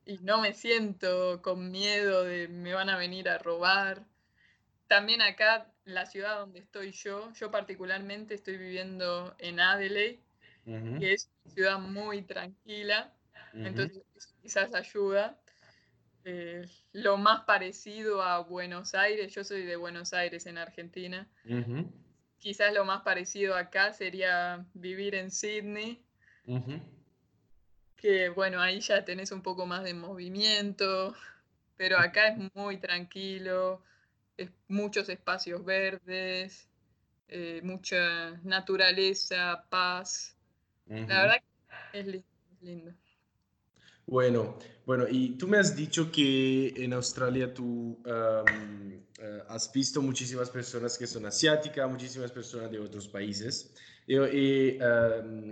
y 0.05 0.17
no 0.19 0.41
me 0.41 0.53
siento 0.53 1.41
con 1.41 1.71
miedo 1.71 2.23
de 2.23 2.47
me 2.47 2.73
van 2.73 2.89
a 2.89 2.97
venir 2.97 3.29
a 3.29 3.37
robar. 3.37 4.05
También 4.87 5.21
acá, 5.21 5.71
la 5.85 6.05
ciudad 6.05 6.39
donde 6.39 6.59
estoy 6.59 6.91
yo, 6.91 7.31
yo 7.33 7.51
particularmente 7.51 8.33
estoy 8.35 8.57
viviendo 8.57 9.33
en 9.39 9.59
Adelaide, 9.59 10.19
que 10.65 11.13
es 11.13 11.29
una 11.43 11.53
ciudad 11.53 11.79
muy 11.79 12.21
tranquila, 12.21 13.13
entonces 13.53 14.03
quizás 14.41 14.73
ayuda. 14.75 15.39
Eh, 16.25 16.65
lo 16.93 17.17
más 17.17 17.41
parecido 17.41 18.21
a 18.21 18.39
Buenos 18.39 18.93
Aires, 18.93 19.33
yo 19.33 19.43
soy 19.43 19.63
de 19.63 19.75
Buenos 19.75 20.13
Aires 20.13 20.45
en 20.45 20.57
Argentina, 20.57 21.27
quizás 22.37 22.73
lo 22.73 22.85
más 22.85 23.01
parecido 23.01 23.55
acá 23.55 23.93
sería 23.93 24.65
vivir 24.73 25.15
en 25.15 25.31
Sydney, 25.31 26.01
que 28.03 28.27
bueno, 28.27 28.59
ahí 28.59 28.81
ya 28.81 29.05
tenés 29.05 29.31
un 29.31 29.41
poco 29.41 29.65
más 29.65 29.85
de 29.85 29.93
movimiento, 29.93 31.15
pero 31.77 31.97
acá 31.97 32.27
es 32.27 32.51
muy 32.53 32.75
tranquilo, 32.75 33.81
es 34.35 34.49
muchos 34.67 35.07
espacios 35.07 35.63
verdes, 35.63 36.67
eh, 37.29 37.61
mucha 37.63 38.31
naturaleza, 38.43 39.65
paz. 39.69 40.35
La 40.85 41.21
verdad 41.21 41.35
que 41.93 41.99
es 42.01 42.23
lindo, 42.59 42.91
Bueno, 44.05 44.59
bueno, 44.85 45.05
y 45.09 45.37
tú 45.37 45.47
me 45.47 45.57
has 45.57 45.73
dicho 45.73 46.11
que 46.11 46.73
en 46.75 46.91
Australia 46.91 47.53
tú 47.53 48.03
eh, 48.05 49.43
has 49.47 49.71
visto 49.71 50.01
muchísimas 50.01 50.49
personas 50.49 50.97
que 50.97 51.07
son 51.07 51.25
asiáticas, 51.25 51.89
muchísimas 51.89 52.33
personas 52.33 52.69
de 52.69 52.79
otros 52.79 53.07
países. 53.07 53.73
Yo 54.07 54.25
he, 54.25 54.77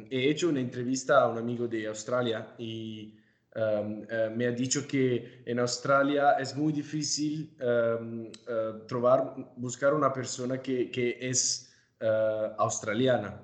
he, 0.10 0.29
hecho 0.29 0.50
una 0.50 0.60
entrevista 0.60 1.22
a 1.22 1.27
un 1.27 1.38
amigo 1.38 1.67
de 1.67 1.88
Australia 1.88 2.53
y 2.58 3.15
eh, 3.53 4.31
me 4.34 4.48
ha 4.48 4.51
dicho 4.51 4.88
que 4.88 5.43
en 5.46 5.60
Australia 5.60 6.34
es 6.39 6.55
muy 6.55 6.72
difícil 6.72 7.53
uh, 7.60 8.86
trovar, 8.88 9.36
buscar 9.58 9.93
una 9.93 10.13
persona 10.13 10.62
que, 10.62 10.89
que 10.89 11.17
es 11.20 11.74
uh, 12.01 12.53
australiana. 12.58 13.41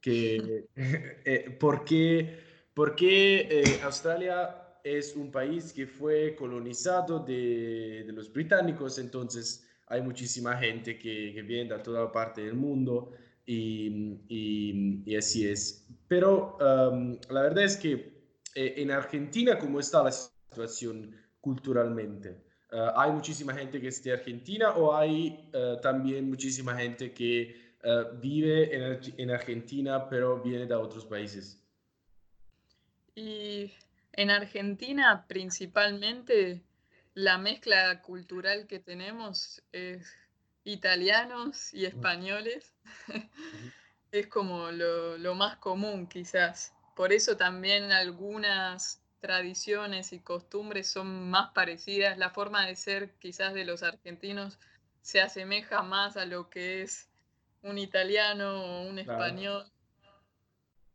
Que, 0.00 0.66
eh, 0.76 1.56
porque 1.58 2.42
porque 2.74 3.80
Australia 3.84 4.78
es 4.82 5.14
un 5.14 5.30
país 5.30 5.72
que 5.72 5.86
fue 5.86 6.34
colonizado 6.34 7.20
de, 7.20 8.02
de 8.04 8.12
los 8.12 8.32
británicos, 8.32 8.98
entonces 8.98 9.64
hay 9.86 10.02
muchísima 10.02 10.56
gente 10.56 10.98
que, 10.98 11.32
que 11.32 11.42
viene 11.42 11.72
de 11.72 11.78
toda 11.80 12.10
parte 12.10 12.42
del 12.42 12.54
mundo 12.54 13.12
y, 13.46 15.04
y, 15.06 15.16
así 15.16 15.46
es. 15.48 15.86
Pero 16.08 16.56
la 16.60 17.42
verdad 17.42 17.64
es 17.64 17.76
que 17.76 18.14
eh, 18.54 18.74
en 18.76 18.90
Argentina, 18.90 19.58
¿cómo 19.58 19.80
está 19.80 20.02
la 20.02 20.12
situación 20.12 21.14
culturalmente? 21.40 22.44
Uh, 22.72 22.90
¿Hay 22.96 23.10
muchísima 23.12 23.54
gente 23.54 23.80
que 23.80 23.88
es 23.88 24.02
de 24.02 24.12
Argentina 24.12 24.70
o 24.76 24.94
hay 24.94 25.50
uh, 25.54 25.80
también 25.80 26.28
muchísima 26.28 26.76
gente 26.76 27.12
que 27.12 27.74
uh, 27.84 28.18
vive 28.20 28.74
en, 28.74 29.00
en, 29.16 29.30
Argentina 29.30 30.08
pero 30.08 30.40
viene 30.42 30.66
de 30.66 30.74
otros 30.74 31.04
países? 31.04 31.62
Y 33.14 33.72
en 34.12 34.30
Argentina 34.30 35.24
principalmente 35.28 36.62
la 37.14 37.38
mezcla 37.38 38.02
cultural 38.02 38.66
que 38.66 38.80
tenemos 38.80 39.62
es 39.72 40.16
italianos 40.64 41.72
y 41.72 41.86
españoles. 41.86 42.74
es 44.12 44.26
como 44.28 44.70
lo, 44.70 45.18
lo, 45.18 45.34
más 45.34 45.56
común 45.56 46.06
quizás. 46.06 46.72
Por 46.96 47.12
eso 47.12 47.36
también 47.36 47.92
algunas 47.92 49.02
tradiciones 49.20 50.12
y 50.12 50.20
costumbres 50.20 50.88
son 50.88 51.30
más 51.30 51.52
parecidas. 51.52 52.18
La 52.18 52.30
forma 52.30 52.66
de 52.66 52.76
ser 52.76 53.14
quizás 53.18 53.54
de 53.54 53.64
los 53.64 53.82
argentinos 53.82 54.58
se 55.02 55.20
asemeja 55.20 55.82
más 55.82 56.16
a 56.16 56.24
lo 56.24 56.48
que 56.48 56.82
es 56.82 57.08
un 57.62 57.78
italiano 57.78 58.64
o 58.64 58.82
un 58.82 58.98
español 58.98 59.73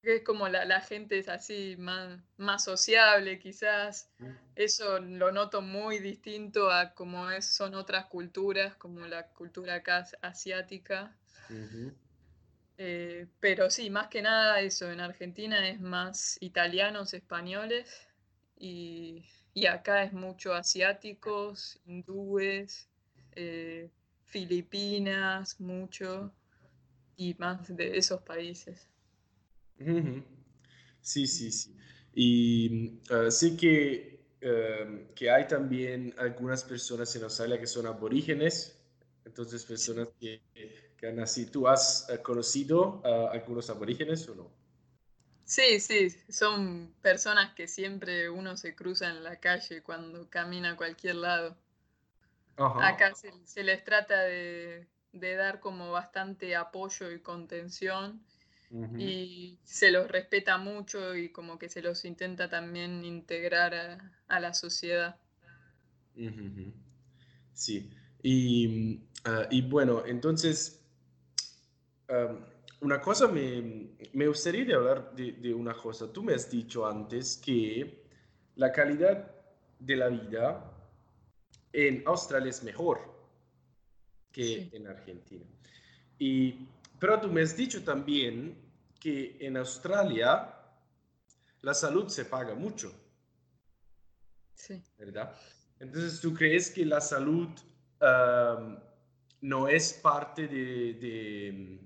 es 0.02 0.24
como 0.24 0.48
la, 0.48 0.82
gente 0.82 1.20
es 1.20 1.28
así, 1.28 1.76
más, 1.78 2.20
más 2.38 2.64
sociable 2.64 3.40
quizás. 3.40 4.10
Mm. 4.20 4.28
Eso 4.56 5.00
lo 5.00 5.32
noto 5.32 5.62
muy 5.62 6.00
distinto 6.00 6.72
a 6.72 6.94
como 6.94 7.30
es, 7.30 7.46
son 7.46 7.76
otras 7.76 8.06
culturas, 8.06 8.76
como 8.76 9.06
la 9.06 9.28
cultura 9.28 9.76
acá 9.76 10.06
asiática. 10.22 11.16
Eh, 12.78 13.28
pero 13.40 13.70
sí, 13.70 13.90
más 13.90 14.08
que 14.08 14.22
nada 14.22 14.62
eso, 14.62 14.90
en 14.90 15.02
Argentina 15.02 15.68
es 15.68 15.82
más 15.82 16.38
italianos, 16.40 17.14
españoles 17.14 18.08
y, 18.58 19.26
acá 19.70 20.04
es 20.04 20.14
mucho 20.14 20.54
asiáticos, 20.54 21.82
hindúes, 21.86 22.88
eh, 23.34 23.90
filipinas, 24.24 25.60
mucho 25.60 26.34
y 27.18 27.34
más 27.34 27.76
de 27.76 27.98
esos 27.98 28.22
países. 28.22 28.90
Sí, 31.02 31.28
sí, 31.28 31.52
sí. 31.52 31.76
Y 32.14 33.00
uh, 33.12 33.32
sé 33.32 33.56
que, 33.56 34.26
uh, 34.44 35.14
que 35.16 35.32
hay 35.32 35.48
también 35.48 36.14
algunas 36.18 36.64
personas 36.64 37.16
en 37.16 37.24
Australia 37.24 37.60
que 37.60 37.68
son 37.68 37.88
aborígenes, 37.88 38.78
entonces 39.26 39.64
personas 39.64 40.10
que, 40.20 40.42
que 40.98 41.08
han 41.08 41.16
nacido. 41.16 41.52
¿Tú 41.52 41.68
has 41.68 42.08
uh, 42.10 42.22
conocido 42.22 43.02
a 43.06 43.32
algunos 43.32 43.70
aborígenes 43.70 44.28
o 44.28 44.36
no? 44.36 44.52
Sí, 45.46 45.80
sí, 45.80 46.12
son 46.30 46.94
personas 47.02 47.56
que 47.56 47.68
siempre 47.68 48.30
uno 48.30 48.56
se 48.56 48.76
cruza 48.76 49.10
en 49.10 49.24
la 49.24 49.40
calle 49.40 49.82
cuando 49.82 50.30
camina 50.30 50.72
a 50.72 50.76
cualquier 50.78 51.16
lado. 51.16 51.58
Ajá. 52.58 52.88
Acá 52.90 53.16
se, 53.16 53.32
se, 53.46 53.64
les 53.64 53.84
trata 53.84 54.22
de, 54.22 54.88
de 55.12 55.36
dar 55.36 55.60
como 55.60 55.92
bastante 55.92 56.56
apoyo 56.56 57.12
y 57.12 57.22
contención 57.22 58.22
y 58.98 59.58
se 59.64 59.92
los 59.92 60.08
respeta 60.08 60.58
mucho 60.58 61.16
y 61.16 61.30
como 61.30 61.58
que 61.58 61.70
se 61.70 61.82
los 61.82 62.06
intenta 62.06 62.50
también 62.50 63.04
integrar 63.04 63.74
a, 64.28 64.40
la 64.40 64.54
sociedad. 64.54 65.18
Sí, 67.54 67.90
y, 68.22 69.00
ah, 69.26 69.48
y, 69.50 69.64
bueno, 69.64 70.06
entonces, 70.06 70.82
una 72.82 73.02
cosa 73.02 73.28
me, 73.28 73.90
me, 74.14 74.28
gustaría 74.28 74.76
hablar 74.76 75.16
de, 75.16 75.34
de, 75.34 75.54
una 75.54 75.74
cosa. 75.74 76.12
Tú 76.12 76.24
me 76.24 76.34
has 76.34 76.50
dicho 76.50 76.86
antes 76.86 77.38
que 77.38 78.04
la 78.56 78.72
calidad 78.72 79.32
de 79.80 79.96
la 79.96 80.10
vida 80.10 80.72
en 81.74 82.04
Australia 82.06 82.50
es 82.50 82.64
mejor 82.64 83.00
que 84.32 84.70
en 84.74 84.88
Argentina. 84.88 85.46
Y 86.20 86.68
pero 87.00 87.20
tú 87.20 87.30
me 87.30 87.42
has 87.42 87.56
dicho 87.56 87.84
también 87.84 88.58
que 89.00 89.38
en 89.40 89.58
Australia 89.58 90.54
la 91.62 91.74
salud 91.74 92.08
se 92.10 92.26
paga 92.26 92.54
mucho. 92.54 92.94
Sí. 94.54 94.84
¿Verdad? 94.98 95.36
Entonces, 95.80 96.20
¿tú 96.20 96.34
crees 96.34 96.70
que 96.70 96.86
la 96.86 97.00
salud 97.00 97.50
no 99.42 99.68
es 99.68 99.94
parte 99.94 100.48
de, 100.48 100.94
de, 100.94 101.80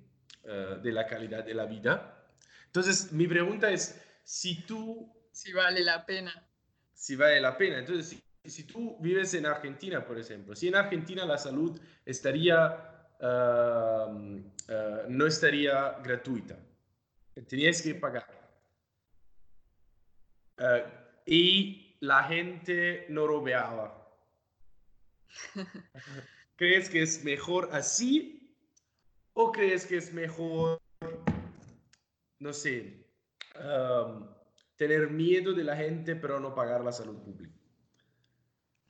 uh, 0.44 0.82
de, 0.82 0.92
la 0.92 1.06
calidad 1.06 1.44
de 1.44 1.54
la 1.54 1.66
vida? 1.66 2.28
Entonces, 2.66 3.12
mi 3.12 3.28
pregunta 3.28 3.70
es, 3.70 4.02
si 4.24 4.64
tú... 4.64 5.12
Si 5.32 5.54
vale 5.54 5.84
la 5.84 6.06
pena. 6.06 6.50
Si 6.94 7.16
vale 7.16 7.40
la 7.40 7.56
pena. 7.56 7.80
Entonces, 7.80 8.08
si, 8.08 8.50
si 8.50 8.64
tú 8.64 8.98
vives 9.00 9.34
en 9.36 9.46
Argentina, 9.46 10.04
por 10.06 10.18
ejemplo, 10.18 10.56
si 10.56 10.68
en 10.68 10.76
Argentina 10.76 11.26
la 11.26 11.38
salud 11.38 11.80
estaría 12.06 12.93
Uh, 13.24 14.42
uh, 14.68 15.08
no 15.08 15.26
estaría 15.26 15.94
gratuita. 16.04 16.60
Tenías 17.48 17.82
que 17.82 17.96
pagar. 17.96 18.28
Uh, 20.60 20.84
y 21.26 21.96
la 22.02 22.26
gente 22.26 23.06
no 23.08 23.26
robeaba. 23.26 23.98
¿Crees 26.58 26.90
que 26.90 27.02
es 27.02 27.24
mejor 27.24 27.70
así? 27.72 28.58
¿O 29.32 29.54
crees 29.54 29.86
que 29.86 29.98
es 29.98 30.14
mejor, 30.14 30.82
no 32.40 32.54
sé, 32.54 33.08
um, 33.56 34.28
tener 34.76 35.10
miedo 35.10 35.54
de 35.54 35.64
la 35.64 35.76
gente 35.76 36.16
pero 36.16 36.40
no 36.42 36.54
pagar 36.54 36.84
la 36.84 36.92
salud 36.92 37.18
pública? 37.24 37.58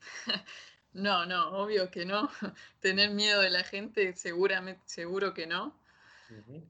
No, 0.94 1.26
no, 1.26 1.48
obvio 1.58 1.90
que 1.90 2.04
no. 2.04 2.30
Tener 2.80 3.10
miedo 3.10 3.42
de 3.42 3.50
la 3.50 3.64
gente, 3.64 4.14
seguramente, 4.14 4.80
seguro 4.86 5.34
que 5.34 5.46
no. 5.46 5.78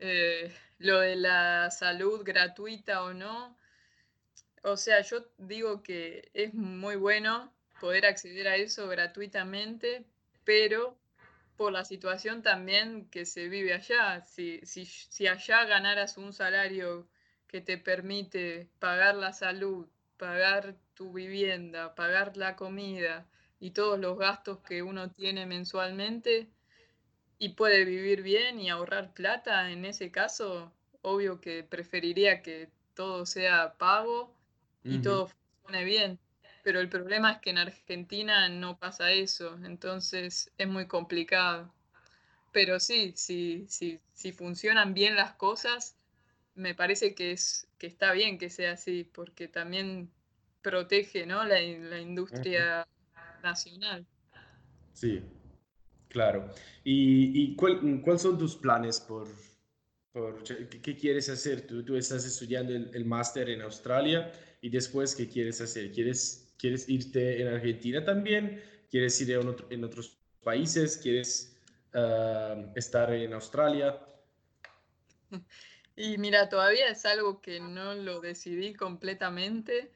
Eh, 0.00 0.52
lo 0.78 1.00
de 1.00 1.16
la 1.16 1.70
salud 1.70 2.22
gratuita 2.24 3.04
o 3.04 3.14
no, 3.14 3.56
o 4.62 4.76
sea, 4.76 5.00
yo 5.02 5.24
digo 5.38 5.82
que 5.82 6.30
es 6.34 6.54
muy 6.54 6.96
bueno 6.96 7.52
poder 7.80 8.06
acceder 8.06 8.48
a 8.48 8.56
eso 8.56 8.88
gratuitamente, 8.88 10.04
pero 10.44 10.98
por 11.56 11.72
la 11.72 11.84
situación 11.84 12.42
también 12.42 13.08
que 13.10 13.26
se 13.26 13.48
vive 13.48 13.74
allá. 13.74 14.22
Si, 14.22 14.60
si, 14.64 14.86
si 14.86 15.26
allá 15.28 15.64
ganaras 15.64 16.16
un 16.18 16.32
salario 16.32 17.06
que 17.46 17.60
te 17.60 17.78
permite 17.78 18.68
pagar 18.78 19.14
la 19.14 19.32
salud, 19.32 19.86
pagar 20.16 20.74
tu 20.94 21.12
vivienda, 21.12 21.94
pagar 21.94 22.36
la 22.36 22.56
comida 22.56 23.26
y 23.64 23.70
todos 23.70 23.98
los 23.98 24.18
gastos 24.18 24.58
que 24.58 24.82
uno 24.82 25.10
tiene 25.10 25.46
mensualmente 25.46 26.50
y 27.38 27.54
puede 27.54 27.86
vivir 27.86 28.20
bien 28.20 28.60
y 28.60 28.68
ahorrar 28.68 29.14
plata, 29.14 29.70
en 29.70 29.86
ese 29.86 30.10
caso, 30.10 30.70
obvio 31.00 31.40
que 31.40 31.64
preferiría 31.64 32.42
que 32.42 32.68
todo 32.92 33.24
sea 33.24 33.72
pago 33.78 34.36
y 34.82 34.98
todo 34.98 35.28
funcione 35.28 35.82
bien. 35.84 36.18
Pero 36.62 36.78
el 36.78 36.90
problema 36.90 37.32
es 37.32 37.38
que 37.38 37.50
en 37.50 37.56
Argentina 37.56 38.50
no 38.50 38.78
pasa 38.78 39.12
eso, 39.12 39.58
entonces 39.64 40.52
es 40.58 40.68
muy 40.68 40.86
complicado. 40.86 41.72
Pero 42.52 42.78
sí, 42.78 43.14
sí, 43.16 43.64
sí, 43.70 43.98
si 44.12 44.32
funcionan 44.32 44.92
bien 44.92 45.16
las 45.16 45.32
cosas, 45.36 45.96
me 46.54 46.74
parece 46.74 47.14
que, 47.14 47.32
es, 47.32 47.66
que 47.78 47.86
está 47.86 48.12
bien 48.12 48.36
que 48.36 48.50
sea 48.50 48.72
así, 48.72 49.04
porque 49.04 49.48
también 49.48 50.10
protege 50.60 51.24
¿no? 51.24 51.44
la, 51.44 51.62
industria 51.62 52.86
nacional. 53.44 54.04
Sí, 54.92 55.22
claro. 56.08 56.50
¿Y, 56.82 57.54
cuáles 57.54 58.22
son 58.22 58.38
tus 58.38 58.56
planes 58.56 59.00
por, 59.00 59.28
qué, 60.82 60.96
quieres 60.96 61.28
hacer? 61.28 61.66
Tú, 61.66 61.84
tú 61.84 61.96
estás 61.96 62.24
estudiando 62.24 62.72
el, 62.72 63.04
máster 63.04 63.50
en 63.50 63.62
Australia 63.62 64.32
y 64.60 64.68
después, 64.70 65.14
¿qué 65.14 65.28
quieres 65.28 65.60
hacer? 65.60 65.92
¿Quieres, 65.92 66.54
¿Quieres 66.58 66.88
irte 66.88 67.40
en 67.42 67.48
Argentina 67.48 68.04
también? 68.04 68.62
¿Quieres 68.90 69.20
ir 69.20 69.32
en, 69.32 69.54
en 69.70 69.84
otros 69.84 70.18
países? 70.42 70.96
¿Quieres 70.96 71.56
ah, 71.92 72.72
estar 72.74 73.12
en 73.12 73.32
Australia? 73.32 73.98
Y 75.96 76.18
mira, 76.18 76.48
todavía 76.48 76.88
es 76.88 77.04
algo 77.04 77.40
que 77.40 77.60
no 77.60 77.94
lo 77.94 78.20
decidí 78.20 78.74
completamente. 78.74 79.92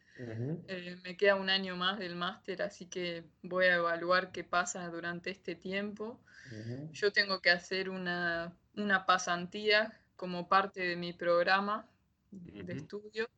Eh, 0.68 0.96
me 1.04 1.16
queda 1.16 1.36
un 1.36 1.48
año 1.48 1.76
más 1.76 1.98
del 1.98 2.16
máster, 2.16 2.62
así 2.62 2.86
que 2.86 3.24
voy 3.42 3.66
a 3.66 3.76
evaluar 3.76 4.32
qué 4.32 4.42
pasa 4.44 4.88
durante 4.88 5.30
este 5.30 5.54
tiempo. 5.54 6.20
Yo 6.92 7.12
tengo 7.12 7.40
que 7.40 7.50
hacer 7.50 7.90
una, 7.90 8.56
una, 8.74 9.04
pasantía 9.04 10.00
como 10.16 10.48
parte 10.48 10.80
de 10.80 10.96
mi 10.96 11.12
programa 11.12 11.86
de 12.30 12.72
estudio. 12.72 13.28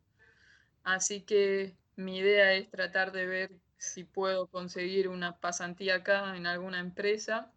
Así 0.84 1.22
que 1.22 1.76
mi 1.96 2.18
idea 2.18 2.54
es 2.54 2.70
tratar 2.70 3.12
de 3.12 3.26
ver 3.26 3.50
si 3.76 4.04
puedo 4.04 4.46
conseguir 4.46 5.08
una 5.08 5.38
pasantía 5.38 5.96
acá 5.96 6.36
en 6.36 6.46
alguna 6.46 6.78
empresa. 6.78 7.52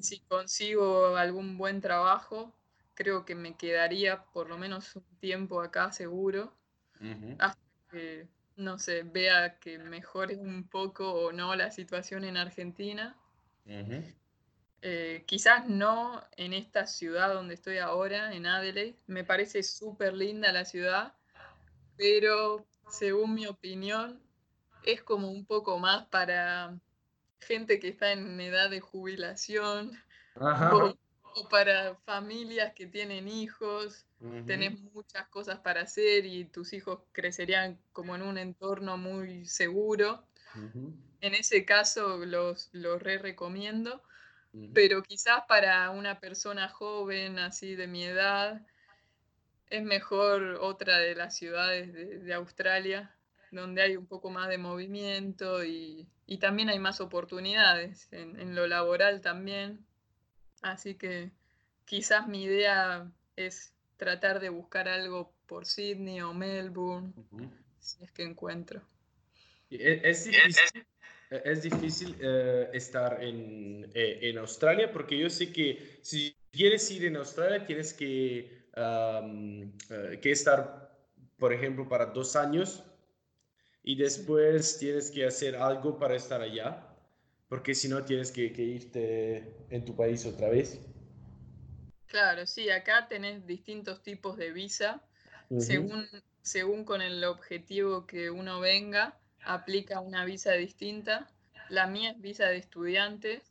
Si 0.00 0.20
consigo 0.20 1.16
algún 1.16 1.58
buen 1.58 1.82
trabajo, 1.82 2.54
creo 3.00 3.24
que 3.24 3.34
me 3.34 3.56
quedaría 3.56 4.24
por 4.24 4.50
lo 4.50 4.58
menos 4.58 4.94
un 4.94 5.04
tiempo 5.20 5.62
acá 5.62 5.90
seguro, 5.90 6.54
hasta 7.38 7.62
que, 7.90 8.28
no 8.56 8.78
sé, 8.78 9.04
vea 9.04 9.58
que 9.58 9.78
mejore 9.78 10.36
un 10.36 10.68
poco 10.68 11.10
o 11.10 11.32
no 11.32 11.56
la 11.56 11.70
situación 11.70 12.24
en 12.24 12.36
Argentina. 12.36 13.16
Eh, 14.82 15.24
quizás 15.26 15.66
no 15.66 16.22
en 16.36 16.52
esta 16.52 16.86
ciudad 16.86 17.32
donde 17.32 17.54
estoy 17.54 17.78
ahora, 17.78 18.34
en 18.34 18.44
Adelaide. 18.44 18.98
Me 19.06 19.24
parece 19.24 19.62
súper 19.62 20.12
linda 20.12 20.52
la 20.52 20.66
ciudad, 20.66 21.14
pero 21.96 22.66
según 22.90 23.32
mi 23.32 23.46
opinión, 23.46 24.20
es 24.84 25.02
como 25.02 25.30
un 25.30 25.46
poco 25.46 25.78
más 25.78 26.04
para 26.08 26.78
gente 27.40 27.80
que 27.80 27.88
está 27.88 28.12
en 28.12 28.38
edad 28.42 28.68
de 28.68 28.80
jubilación. 28.80 29.98
Ajá 30.34 30.76
o 30.76 31.09
para 31.50 31.96
familias 32.04 32.72
que 32.74 32.86
tienen 32.86 33.28
hijos, 33.28 34.06
tenés 34.46 34.80
muchas 34.80 35.26
cosas 35.28 35.58
para 35.60 35.82
hacer 35.82 36.26
y 36.26 36.44
tus 36.44 36.72
hijos 36.72 37.00
crecerían 37.12 37.78
como 37.92 38.14
en 38.14 38.22
un 38.22 38.38
entorno 38.38 38.96
muy 38.96 39.46
seguro. 39.46 40.24
En 41.20 41.34
ese 41.34 41.64
caso 41.64 42.24
los, 42.24 42.68
los 42.72 43.02
re 43.02 43.18
recomiendo, 43.18 44.02
pero 44.74 45.02
quizás 45.02 45.42
para 45.46 45.90
una 45.90 46.20
persona 46.20 46.68
joven, 46.68 47.38
así 47.38 47.76
de 47.76 47.86
mi 47.86 48.04
edad, 48.04 48.60
es 49.68 49.82
mejor 49.82 50.58
otra 50.60 50.98
de 50.98 51.14
las 51.14 51.36
ciudades 51.36 51.92
de, 52.24 52.34
Australia, 52.34 53.14
donde 53.52 53.82
hay 53.82 53.96
un 53.96 54.06
poco 54.06 54.30
más 54.30 54.48
de 54.48 54.58
movimiento 54.58 55.64
y, 55.64 56.08
también 56.40 56.68
hay 56.68 56.78
más 56.78 57.00
oportunidades 57.00 58.08
en 58.12 58.54
lo 58.54 58.68
laboral 58.68 59.20
también. 59.20 59.84
Así 60.62 60.94
que 60.94 61.30
quizás 61.84 62.28
mi 62.28 62.44
idea 62.44 63.10
es 63.36 63.72
tratar 63.96 64.40
de 64.40 64.48
buscar 64.48 64.88
algo 64.88 65.32
por 65.46 65.66
Sydney 65.66 66.20
o 66.20 66.32
Melbourne, 66.32 67.12
si 67.78 68.04
es 68.04 68.12
que 68.12 68.22
encuentro. 68.22 68.80
E, 69.70 70.00
es, 70.04 70.24
difícil, 70.24 70.86
e, 71.30 71.42
es 71.44 71.62
difícil 71.62 72.16
eh, 72.20 72.70
estar 72.72 73.22
en, 73.22 73.90
eh, 73.94 74.18
en, 74.22 74.38
Australia 74.38 74.90
porque 74.90 75.16
yo 75.18 75.30
sé 75.30 75.52
que 75.52 76.00
si 76.02 76.34
quieres 76.50 76.90
ir 76.90 77.04
en 77.04 77.16
Australia 77.16 77.64
tienes 77.64 77.92
que, 77.92 78.64
eh, 78.74 80.18
que 80.20 80.30
estar, 80.30 80.90
por 81.38 81.52
ejemplo, 81.52 81.88
para 81.88 82.06
dos 82.06 82.36
años 82.36 82.82
y 83.82 83.94
después 83.96 84.78
tienes 84.78 85.10
que 85.10 85.24
hacer 85.24 85.56
algo 85.56 85.98
para 85.98 86.16
estar 86.16 86.40
allá 86.42 86.89
porque 87.50 87.74
si 87.74 87.88
no 87.88 88.04
tienes 88.04 88.30
que, 88.30 88.44
irte 88.44 89.44
en 89.70 89.84
tu 89.84 89.96
país 89.96 90.24
otra 90.24 90.48
vez. 90.48 90.78
Claro, 92.06 92.46
sí, 92.46 92.70
acá 92.70 93.08
tenés 93.08 93.44
distintos 93.44 94.04
tipos 94.04 94.36
de 94.36 94.52
visa. 94.52 95.02
según, 95.58 96.06
según 96.42 96.84
con 96.84 97.02
el 97.02 97.24
objetivo 97.24 98.06
que 98.06 98.30
uno 98.30 98.60
venga, 98.60 99.18
aplica 99.42 99.98
una 99.98 100.24
visa 100.24 100.52
distinta. 100.52 101.28
La 101.68 101.88
mía 101.88 102.12
es 102.12 102.20
visa 102.20 102.46
de 102.46 102.56
estudiantes. 102.56 103.42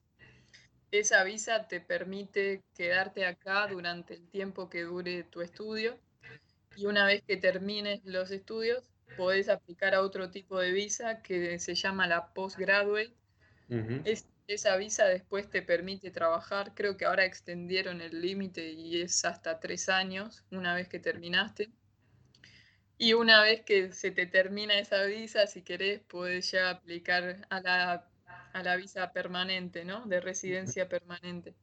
Esa 0.91 1.25
visa 1.25 1.67
te 1.67 1.81
permite 1.81 2.63
quedarte 2.75 3.25
acá 3.25 3.67
durante 3.67 4.13
el 4.13 4.29
tiempo 4.29 4.69
que 4.69 4.83
dure 4.83 5.23
tu 5.23 5.41
estudio. 5.41 5.99
Y 6.77 6.85
una 6.85 7.05
vez 7.05 7.21
que 7.23 7.35
termines 7.35 7.99
los 8.05 8.31
estudios, 8.31 8.89
podés 9.17 9.49
aplicar 9.49 9.93
a 9.93 10.01
otro 10.01 10.31
tipo 10.31 10.57
de 10.57 10.71
visa 10.71 11.21
que 11.21 11.59
se 11.59 11.75
llama 11.75 12.07
la 12.07 12.33
postgraduate, 12.33 13.18
esa 14.47 14.77
visa 14.77 15.05
después 15.05 15.49
te 15.49 15.61
permite 15.61 16.09
trabajar, 16.11 16.73
creo 16.73 16.97
que 16.97 17.05
ahora 17.05 17.25
extendieron 17.25 18.01
el 18.01 18.21
límite 18.21 18.71
y 18.71 19.01
es 19.01 19.23
hasta 19.25 19.59
tres 19.59 19.89
años 19.89 20.43
una 20.51 20.73
vez 20.73 20.87
que 20.87 20.99
terminaste. 20.99 21.69
Y 22.97 23.13
una 23.13 23.41
vez 23.41 23.61
que 23.61 23.93
se 23.93 24.11
te 24.11 24.25
termina 24.25 24.77
esa 24.77 25.03
visa, 25.03 25.47
si 25.47 25.61
querés, 25.61 26.01
puedes 26.01 26.51
ya 26.51 26.69
aplicar 26.69 27.47
a 27.49 27.61
la, 27.61 28.75
visa 28.75 29.13
permanente, 29.13 29.85
¿no? 29.85 30.05
De 30.05 30.19
residencia 30.19 30.89
permanente. 30.89 31.55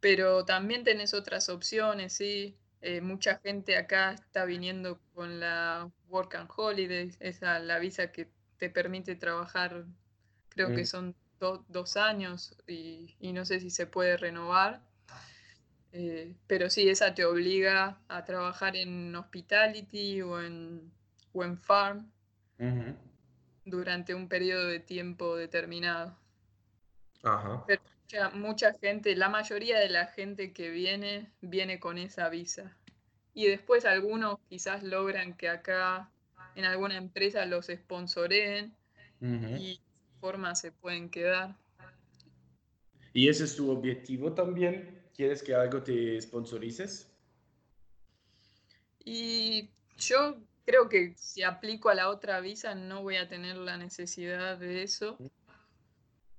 Pero 0.00 0.44
también 0.44 0.84
tenés 0.84 1.12
otras 1.12 1.48
opciones, 1.48 2.12
¿sí? 2.12 2.56
Eh, 2.82 3.00
mucha 3.00 3.38
gente 3.40 3.76
acá 3.76 4.12
está 4.12 4.44
viniendo 4.44 5.00
con 5.14 5.40
la 5.40 5.90
Work 6.08 6.36
and 6.36 6.50
Holiday, 6.54 7.10
esa 7.18 7.58
la 7.58 7.80
visa 7.80 8.12
que 8.12 8.28
te 8.58 8.70
permite 8.70 9.16
trabajar 9.16 9.86
creo 10.58 10.74
que 10.74 10.82
mm. 10.82 10.86
son 10.86 11.14
dos 11.68 11.96
años 11.96 12.56
y, 12.66 13.14
no 13.32 13.44
sé 13.44 13.60
si 13.60 13.70
se 13.70 13.86
puede 13.86 14.16
renovar. 14.16 14.82
Eh, 15.92 16.34
pero 16.48 16.68
sí, 16.68 16.88
esa 16.88 17.14
te 17.14 17.24
obliga 17.24 18.00
a 18.08 18.24
trabajar 18.24 18.76
en 18.76 19.14
hospitality 19.14 20.20
o 20.22 20.42
en, 20.42 20.92
o 21.32 21.44
en 21.44 21.56
farm 21.58 22.10
durante 23.64 24.14
un 24.14 24.28
periodo 24.28 24.66
de 24.66 24.80
tiempo 24.80 25.36
determinado. 25.36 26.18
Pero 27.66 27.82
mucha, 28.02 28.30
mucha 28.30 28.72
gente, 28.74 29.14
la 29.14 29.28
mayoría 29.28 29.78
de 29.78 29.90
la 29.90 30.06
gente 30.06 30.52
que 30.52 30.70
viene, 30.70 31.30
viene 31.40 31.78
con 31.78 31.98
esa 31.98 32.28
visa. 32.28 32.76
Y 33.32 33.46
después 33.46 33.84
algunos 33.84 34.40
quizás 34.48 34.82
logran 34.82 35.36
que 35.36 35.48
acá 35.48 36.10
en 36.56 36.64
alguna 36.64 36.96
empresa 36.96 37.46
los 37.46 37.66
sponsoreen 37.66 38.74
y 39.20 39.80
forma 40.20 40.54
se 40.54 40.72
pueden 40.72 41.10
quedar. 41.10 41.56
¿Y 43.12 43.28
ese 43.28 43.44
es 43.44 43.56
tu 43.56 43.70
objetivo 43.70 44.32
también? 44.32 45.02
¿Quieres 45.14 45.42
que 45.42 45.54
algo 45.54 45.82
te 45.82 46.20
sponsorices? 46.20 47.10
Y 49.04 49.70
yo 49.96 50.36
creo 50.64 50.88
que 50.88 51.14
si 51.16 51.42
aplico 51.42 51.88
a 51.88 51.94
la 51.94 52.10
otra 52.10 52.40
visa 52.40 52.74
no 52.74 53.02
voy 53.02 53.16
a 53.16 53.26
tener 53.26 53.56
la 53.56 53.76
necesidad 53.76 54.58
de 54.58 54.82
eso. 54.82 55.18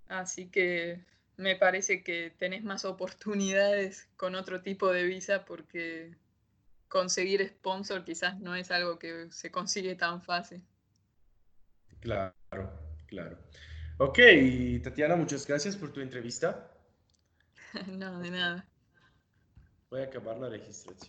Así 0.07 0.49
que 0.49 1.03
me 1.35 1.55
parece 1.55 2.03
que 2.03 2.31
tenés 2.37 2.63
más 2.63 2.85
oportunidades 2.85 4.07
con 4.17 4.35
otro 4.35 4.61
tipo 4.61 4.91
de 4.91 5.03
visa 5.03 5.45
porque 5.45 6.15
conseguir 6.87 7.47
sponsor 7.47 8.03
quizás 8.03 8.39
no 8.39 8.55
es 8.55 8.71
algo 8.71 8.99
que 8.99 9.31
se 9.31 9.51
consigue 9.51 9.95
tan 9.95 10.21
fácil. 10.21 10.61
Claro, 12.01 12.33
claro. 13.07 13.37
Ok, 14.01 14.17
Tatiana, 14.81 15.17
muchas 15.17 15.45
gracias 15.45 15.75
por 15.75 15.91
tu 15.91 15.99
entrevista. 15.99 16.71
no, 17.87 18.19
de 18.19 18.31
nada. 18.31 18.65
Voy 19.89 19.99
a 19.99 20.05
acabar 20.05 20.37
la 20.37 20.47
registración. 20.47 20.97